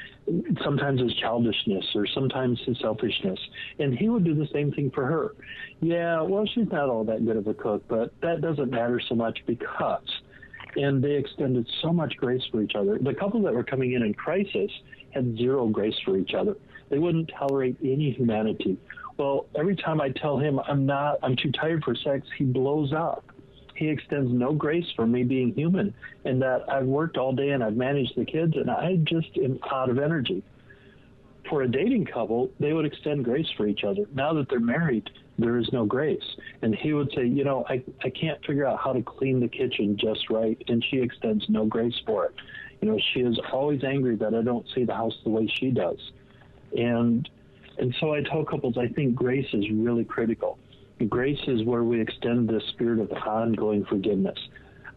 [0.63, 3.39] sometimes his childishness or sometimes his selfishness.
[3.79, 5.35] And he would do the same thing for her.
[5.81, 9.15] Yeah, well, she's not all that good of a cook, but that doesn't matter so
[9.15, 10.07] much because.
[10.75, 12.99] And they extended so much grace for each other.
[12.99, 14.71] The couple that were coming in in crisis
[15.11, 16.55] had zero grace for each other.
[16.89, 18.77] They wouldn't tolerate any humanity.
[19.17, 22.93] Well, every time I tell him I'm not, I'm too tired for sex, he blows
[22.93, 23.25] up
[23.77, 25.93] he extends no grace for me being human
[26.25, 29.59] and that I've worked all day and I've managed the kids and I just am
[29.71, 30.43] out of energy.
[31.49, 34.05] For a dating couple, they would extend grace for each other.
[34.13, 36.23] Now that they're married, there is no grace.
[36.61, 39.47] And he would say, You know, I, I can't figure out how to clean the
[39.47, 40.61] kitchen just right.
[40.67, 42.33] And she extends no grace for it.
[42.81, 45.69] You know, she is always angry that I don't see the house the way she
[45.71, 45.99] does.
[46.75, 47.29] And
[47.77, 50.57] and so I tell couples I think grace is really critical.
[51.05, 54.37] Grace is where we extend the spirit of ongoing forgiveness.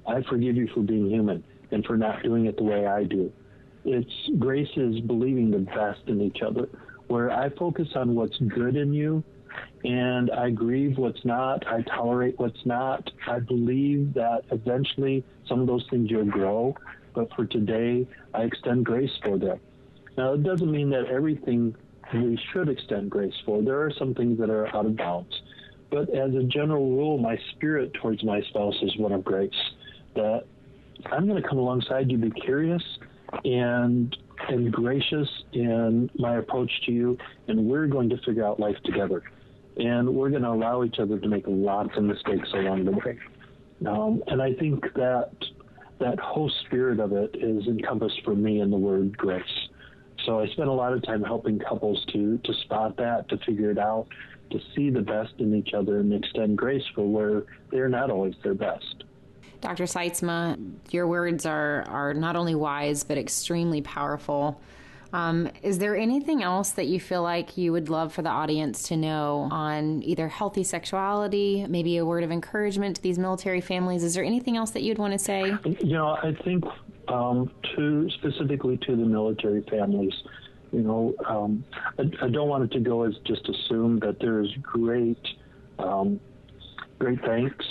[0.07, 3.31] I forgive you for being human and for not doing it the way I do.
[3.85, 6.69] It's grace is believing the best in each other,
[7.09, 9.23] where I focus on what's good in you
[9.85, 13.11] and I grieve what's not, I tolerate what's not.
[13.27, 16.75] I believe that eventually some of those things will grow,
[17.15, 19.59] but for today, I extend grace for them.
[20.17, 21.75] Now, it doesn't mean that everything
[22.13, 23.63] we should extend grace for.
[23.63, 25.41] There are some things that are out of bounds.
[25.91, 29.51] But as a general rule, my spirit towards my spouse is one of grace.
[30.15, 30.45] That
[31.11, 32.83] I'm going to come alongside you, be curious
[33.45, 34.17] and
[34.49, 37.19] and gracious in my approach to you,
[37.49, 39.23] and we're going to figure out life together.
[39.77, 43.19] And we're going to allow each other to make lots of mistakes along the way.
[43.87, 45.31] Um, and I think that
[46.01, 49.43] that whole spirit of it is encompassed for me in the word grace.
[50.27, 53.71] So I spend a lot of time helping couples to to spot that, to figure
[53.71, 54.07] it out,
[54.51, 58.35] to see the best in each other, and extend grace for where they're not always
[58.43, 59.05] their best.
[59.61, 59.85] Dr.
[59.85, 60.59] Sytsma,
[60.91, 64.61] your words are, are not only wise, but extremely powerful.
[65.13, 68.85] Um, is there anything else that you feel like you would love for the audience
[68.89, 74.05] to know on either healthy sexuality, maybe a word of encouragement to these military families?
[74.05, 75.55] Is there anything else that you'd want to say?
[75.65, 76.65] You know, I think
[77.09, 80.13] um, to specifically to the military families,
[80.73, 81.65] you know, um,
[81.99, 85.19] I, I, don't want it to go as just assume that there is great,
[85.79, 86.21] um,
[86.99, 87.65] great thanks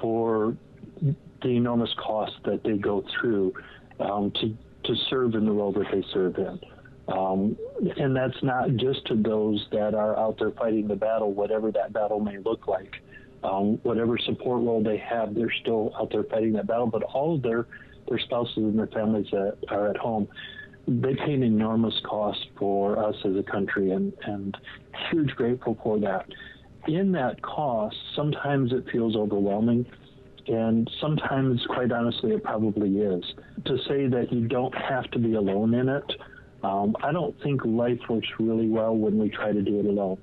[0.00, 0.56] for
[1.42, 3.52] the enormous cost that they go through
[4.00, 6.60] um, to to serve in the role that they serve in.
[7.08, 7.56] Um,
[7.96, 11.92] and that's not just to those that are out there fighting the battle, whatever that
[11.92, 13.02] battle may look like.
[13.42, 16.86] Um, whatever support role they have, they're still out there fighting that battle.
[16.86, 17.66] But all of their
[18.08, 20.28] their spouses and their families that are at home,
[20.86, 24.56] they pay an enormous cost for us as a country, and and
[25.10, 26.26] huge grateful for that.
[26.86, 29.86] In that cost, sometimes it feels overwhelming
[30.46, 33.24] and sometimes, quite honestly, it probably is.
[33.64, 36.04] To say that you don't have to be alone in it,
[36.62, 40.18] um, I don't think life works really well when we try to do it alone.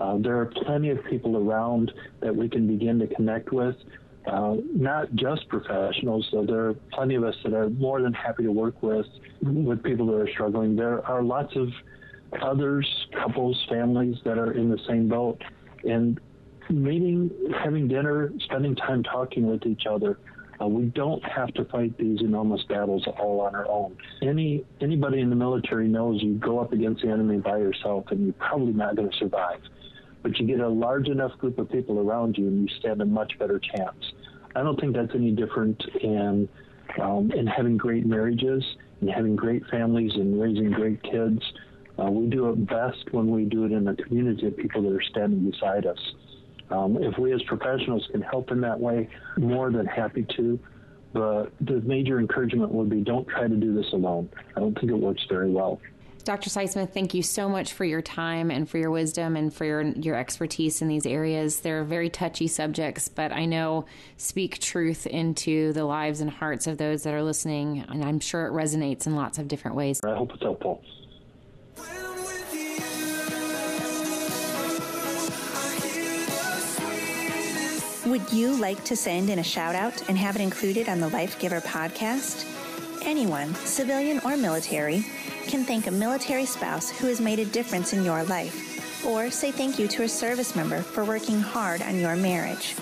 [0.00, 3.76] Uh, there are plenty of people around that we can begin to connect with,
[4.26, 8.52] uh, not just professionals, there are plenty of us that are more than happy to
[8.52, 9.06] work with
[9.42, 10.76] with people that are struggling.
[10.76, 11.68] There are lots of
[12.42, 15.42] others, couples, families that are in the same boat.
[15.84, 16.20] And
[16.70, 17.30] meeting,
[17.62, 20.18] having dinner, spending time talking with each other.
[20.60, 23.96] Uh, we don't have to fight these enormous battles all on our own.
[24.22, 28.24] Any anybody in the military knows you go up against the enemy by yourself, and
[28.24, 29.60] you're probably not going to survive.
[30.22, 33.06] But you get a large enough group of people around you, and you stand a
[33.06, 34.12] much better chance.
[34.54, 36.48] I don't think that's any different in
[37.00, 38.64] um, in having great marriages
[39.00, 41.40] and having great families and raising great kids.
[41.98, 44.92] Uh, we do it best when we do it in a community of people that
[44.92, 45.98] are standing beside us.
[46.70, 50.58] Um, if we as professionals can help in that way, more than happy to.
[51.12, 54.30] But the major encouragement would be don't try to do this alone.
[54.56, 55.80] I don't think it works very well.
[56.22, 56.50] Dr.
[56.50, 59.82] Sytsma, thank you so much for your time and for your wisdom and for your,
[59.82, 61.60] your expertise in these areas.
[61.60, 66.78] They're very touchy subjects, but I know speak truth into the lives and hearts of
[66.78, 70.00] those that are listening, and I'm sure it resonates in lots of different ways.
[70.04, 70.82] I hope it's helpful.
[78.06, 81.08] Would you like to send in a shout out and have it included on the
[81.08, 82.44] Life Giver podcast?
[83.02, 85.04] Anyone, civilian or military,
[85.46, 89.50] can thank a military spouse who has made a difference in your life, or say
[89.50, 92.76] thank you to a service member for working hard on your marriage.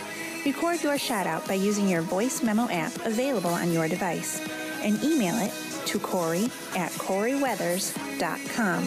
[0.45, 4.41] Record your shout out by using your voice memo app available on your device
[4.83, 5.53] and email it
[5.87, 8.85] to Corie at CorieWeathers.com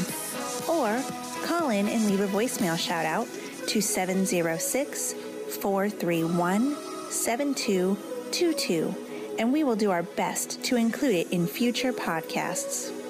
[0.69, 1.03] or
[1.45, 3.27] call in and leave a voicemail shout out
[3.67, 5.13] to 706
[5.61, 6.75] 431
[7.11, 8.95] 7222,
[9.41, 13.00] and we will do our best to include it in future podcasts.